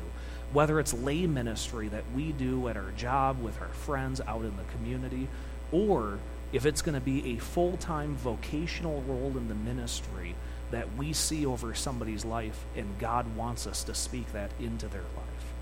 whether 0.53 0.81
it's 0.81 0.93
lay 0.93 1.27
ministry 1.27 1.89
that 1.89 2.05
we 2.15 2.33
do 2.33 2.69
at 2.69 2.77
our 2.77 2.91
job 2.97 3.41
with 3.43 3.61
our 3.61 3.69
friends 3.69 4.21
out 4.27 4.45
in 4.45 4.57
the 4.57 4.65
community, 4.73 5.29
or 5.71 6.19
if 6.53 6.67
it's 6.67 6.83
going 6.83 6.97
to 6.97 7.01
be 7.01 7.35
a 7.35 7.39
full 7.39 7.77
time 7.77 8.17
vocational 8.17 9.03
role 9.03 9.33
in 9.37 9.49
the 9.49 9.55
ministry 9.55 10.35
that 10.73 10.97
we 10.97 11.13
see 11.13 11.47
over 11.47 11.75
somebody's 11.75 12.25
life 12.25 12.65
and 12.77 12.99
God 12.99 13.37
wants 13.37 13.67
us 13.67 13.85
to 13.85 13.95
speak 13.95 14.33
that 14.33 14.51
into 14.61 14.89
their 14.89 15.01
life. 15.01 15.53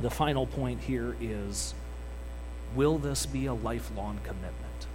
The 0.00 0.10
final 0.10 0.46
point 0.46 0.80
here 0.80 1.16
is 1.20 1.74
will 2.74 2.98
this 2.98 3.26
be 3.26 3.46
a 3.46 3.54
lifelong 3.54 4.20
commitment? 4.24 4.86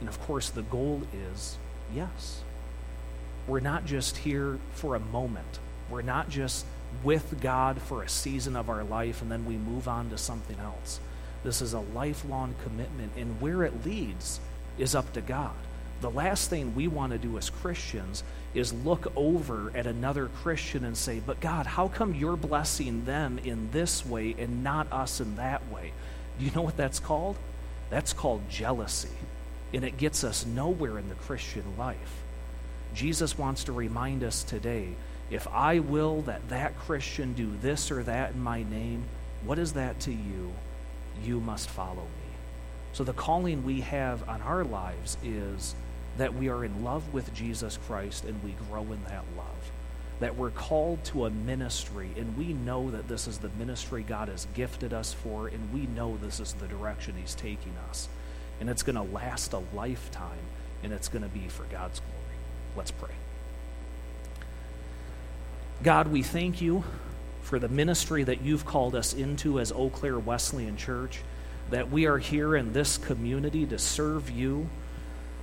And 0.00 0.08
of 0.08 0.20
course, 0.20 0.50
the 0.50 0.62
goal 0.62 1.02
is 1.32 1.56
yes. 1.94 2.42
We're 3.46 3.60
not 3.60 3.84
just 3.84 4.18
here 4.18 4.58
for 4.72 4.94
a 4.94 5.00
moment. 5.00 5.58
We're 5.88 6.02
not 6.02 6.28
just 6.28 6.66
with 7.04 7.40
God 7.40 7.80
for 7.80 8.02
a 8.02 8.08
season 8.08 8.56
of 8.56 8.68
our 8.68 8.82
life 8.82 9.22
and 9.22 9.30
then 9.30 9.44
we 9.44 9.56
move 9.56 9.88
on 9.88 10.10
to 10.10 10.18
something 10.18 10.58
else. 10.58 11.00
This 11.46 11.62
is 11.62 11.74
a 11.74 11.80
lifelong 11.80 12.56
commitment, 12.64 13.12
and 13.16 13.40
where 13.40 13.62
it 13.62 13.86
leads 13.86 14.40
is 14.78 14.96
up 14.96 15.12
to 15.12 15.20
God. 15.20 15.54
The 16.00 16.10
last 16.10 16.50
thing 16.50 16.74
we 16.74 16.88
want 16.88 17.12
to 17.12 17.18
do 17.18 17.38
as 17.38 17.50
Christians 17.50 18.24
is 18.52 18.72
look 18.72 19.12
over 19.14 19.70
at 19.74 19.86
another 19.86 20.26
Christian 20.42 20.84
and 20.84 20.96
say, 20.96 21.20
But 21.24 21.40
God, 21.40 21.66
how 21.66 21.86
come 21.86 22.16
you're 22.16 22.36
blessing 22.36 23.04
them 23.04 23.38
in 23.38 23.70
this 23.70 24.04
way 24.04 24.34
and 24.36 24.64
not 24.64 24.92
us 24.92 25.20
in 25.20 25.36
that 25.36 25.62
way? 25.70 25.92
Do 26.38 26.44
you 26.44 26.50
know 26.52 26.62
what 26.62 26.76
that's 26.76 27.00
called? 27.00 27.36
That's 27.90 28.12
called 28.12 28.48
jealousy, 28.50 29.16
and 29.72 29.84
it 29.84 29.96
gets 29.96 30.24
us 30.24 30.44
nowhere 30.44 30.98
in 30.98 31.08
the 31.08 31.14
Christian 31.14 31.64
life. 31.78 32.22
Jesus 32.94 33.38
wants 33.38 33.64
to 33.64 33.72
remind 33.72 34.24
us 34.24 34.42
today 34.42 34.88
if 35.30 35.46
I 35.48 35.80
will 35.80 36.22
that 36.22 36.48
that 36.48 36.78
Christian 36.78 37.32
do 37.32 37.50
this 37.60 37.90
or 37.90 38.02
that 38.04 38.32
in 38.32 38.40
my 38.40 38.62
name, 38.62 39.04
what 39.44 39.58
is 39.58 39.72
that 39.72 39.98
to 40.00 40.12
you? 40.12 40.52
You 41.22 41.40
must 41.40 41.68
follow 41.68 42.02
me. 42.02 42.26
So 42.92 43.04
the 43.04 43.12
calling 43.12 43.64
we 43.64 43.80
have 43.82 44.28
on 44.28 44.40
our 44.42 44.64
lives 44.64 45.16
is 45.24 45.74
that 46.16 46.34
we 46.34 46.48
are 46.48 46.64
in 46.64 46.84
love 46.84 47.12
with 47.12 47.34
Jesus 47.34 47.78
Christ 47.86 48.24
and 48.24 48.42
we 48.42 48.54
grow 48.70 48.82
in 48.82 49.02
that 49.04 49.24
love. 49.36 49.70
That 50.20 50.36
we're 50.36 50.50
called 50.50 51.04
to 51.06 51.26
a 51.26 51.30
ministry 51.30 52.10
and 52.16 52.36
we 52.36 52.52
know 52.52 52.90
that 52.90 53.06
this 53.06 53.26
is 53.26 53.38
the 53.38 53.50
ministry 53.58 54.02
God 54.02 54.28
has 54.28 54.46
gifted 54.54 54.94
us 54.94 55.12
for 55.12 55.48
and 55.48 55.72
we 55.72 55.86
know 55.86 56.16
this 56.16 56.40
is 56.40 56.54
the 56.54 56.66
direction 56.66 57.14
He's 57.18 57.34
taking 57.34 57.74
us. 57.90 58.08
And 58.60 58.70
it's 58.70 58.82
going 58.82 58.96
to 58.96 59.14
last 59.14 59.52
a 59.52 59.62
lifetime 59.74 60.38
and 60.82 60.92
it's 60.92 61.08
going 61.08 61.22
to 61.22 61.28
be 61.28 61.48
for 61.48 61.64
God's 61.64 62.00
glory. 62.00 62.14
Let's 62.76 62.90
pray. 62.90 63.14
God, 65.82 66.08
we 66.08 66.22
thank 66.22 66.60
you 66.62 66.84
for 67.42 67.58
the 67.58 67.68
ministry 67.68 68.24
that 68.24 68.40
you've 68.40 68.64
called 68.64 68.94
us 68.94 69.12
into 69.12 69.60
as 69.60 69.70
Eau 69.70 69.90
Claire 69.90 70.18
Wesleyan 70.18 70.76
Church, 70.76 71.20
that 71.70 71.90
we 71.90 72.06
are 72.06 72.18
here 72.18 72.56
in 72.56 72.72
this 72.72 72.98
community 72.98 73.66
to 73.66 73.78
serve 73.78 74.30
you 74.30 74.68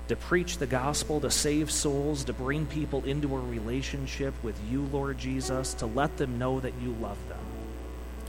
to 0.08 0.16
preach 0.16 0.58
the 0.58 0.68
gospel, 0.68 1.22
to 1.22 1.32
save 1.32 1.72
souls, 1.72 2.26
to 2.26 2.34
bring 2.34 2.66
people 2.66 3.04
into 3.06 3.36
a 3.36 3.40
relationship 3.40 4.34
with 4.44 4.60
you, 4.70 4.84
Lord 4.92 5.18
Jesus, 5.18 5.74
to 5.76 5.86
let 5.86 6.18
them 6.18 6.38
know 6.38 6.60
that 6.60 6.74
you 6.82 6.92
love 7.00 7.18
them. 7.30 7.40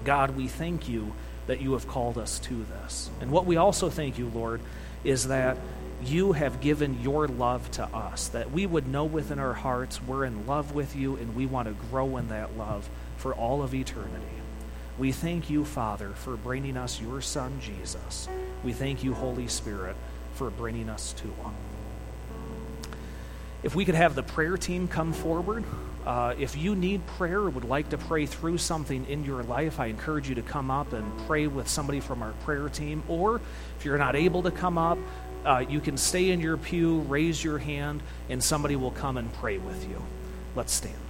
God, 0.05 0.37
we 0.37 0.47
thank 0.47 0.89
you 0.89 1.13
that 1.47 1.61
you 1.61 1.73
have 1.73 1.89
called 1.89 2.17
us 2.17 2.39
to 2.41 2.65
this. 2.65 3.11
And 3.21 3.31
what 3.31 3.47
we 3.47 3.57
also 3.57 3.91
thank 3.91 4.19
you, 4.19 4.31
Lord, 4.33 4.61
is 5.03 5.29
that 5.29 5.59
you 6.05 6.33
have 6.33 6.61
given 6.61 7.03
your 7.03 7.27
love 7.27 7.71
to 7.73 7.85
us, 7.85 8.29
that 8.29 8.51
we 8.51 8.67
would 8.67 8.87
know 8.87 9.05
within 9.05 9.39
our 9.39 9.55
hearts 9.55 10.03
we're 10.03 10.25
in 10.25 10.47
love 10.47 10.75
with 10.75 10.95
you 10.95 11.17
and 11.17 11.35
we 11.35 11.47
want 11.47 11.69
to 11.69 11.75
grow 11.91 12.17
in 12.19 12.29
that 12.29 12.57
love 12.57 12.89
for 13.17 13.35
all 13.35 13.63
of 13.63 13.75
eternity. 13.75 14.25
We 14.99 15.13
thank 15.13 15.51
you, 15.51 15.65
Father, 15.65 16.11
for 16.11 16.37
bringing 16.37 16.77
us 16.77 17.01
your 17.01 17.21
Son, 17.21 17.59
Jesus. 17.61 18.29
We 18.63 18.73
thank 18.73 19.03
you, 19.03 19.15
Holy 19.15 19.49
Spirit 19.49 19.97
for 20.35 20.51
bringing 20.51 20.89
us 20.89 21.13
to. 21.15 21.33
If 23.63 23.75
we 23.75 23.85
could 23.85 23.95
have 23.95 24.15
the 24.15 24.23
prayer 24.23 24.57
team 24.57 24.89
come 24.89 25.13
forward. 25.13 25.65
Uh, 26.07 26.35
if 26.39 26.55
you 26.55 26.77
need 26.77 27.07
prayer 27.07 27.39
or 27.39 27.49
would 27.49 27.65
like 27.65 27.89
to 27.89 27.97
pray 27.97 28.27
through 28.27 28.59
something 28.59 29.07
in 29.07 29.25
your 29.25 29.43
life, 29.43 29.81
I 29.81 29.87
encourage 29.87 30.29
you 30.29 30.35
to 30.35 30.43
come 30.43 30.71
up 30.71 30.93
and 30.93 31.11
pray 31.27 31.47
with 31.47 31.67
somebody 31.67 32.01
from 32.01 32.23
our 32.23 32.33
prayer 32.45 32.69
team. 32.69 33.03
Or 33.09 33.41
if 33.79 33.87
you're 33.87 33.97
not 33.97 34.15
able 34.15 34.43
to 34.43 34.51
come 34.51 34.77
up, 34.77 34.99
uh, 35.47 35.65
you 35.67 35.81
can 35.81 35.97
stay 35.97 36.31
in 36.31 36.41
your 36.41 36.59
pew, 36.59 37.01
raise 37.01 37.43
your 37.43 37.57
hand, 37.57 38.03
and 38.29 38.45
somebody 38.45 38.77
will 38.77 38.91
come 38.91 39.17
and 39.17 39.33
pray 39.35 39.57
with 39.57 39.89
you. 39.89 40.03
Let's 40.55 40.75
stand. 40.75 41.04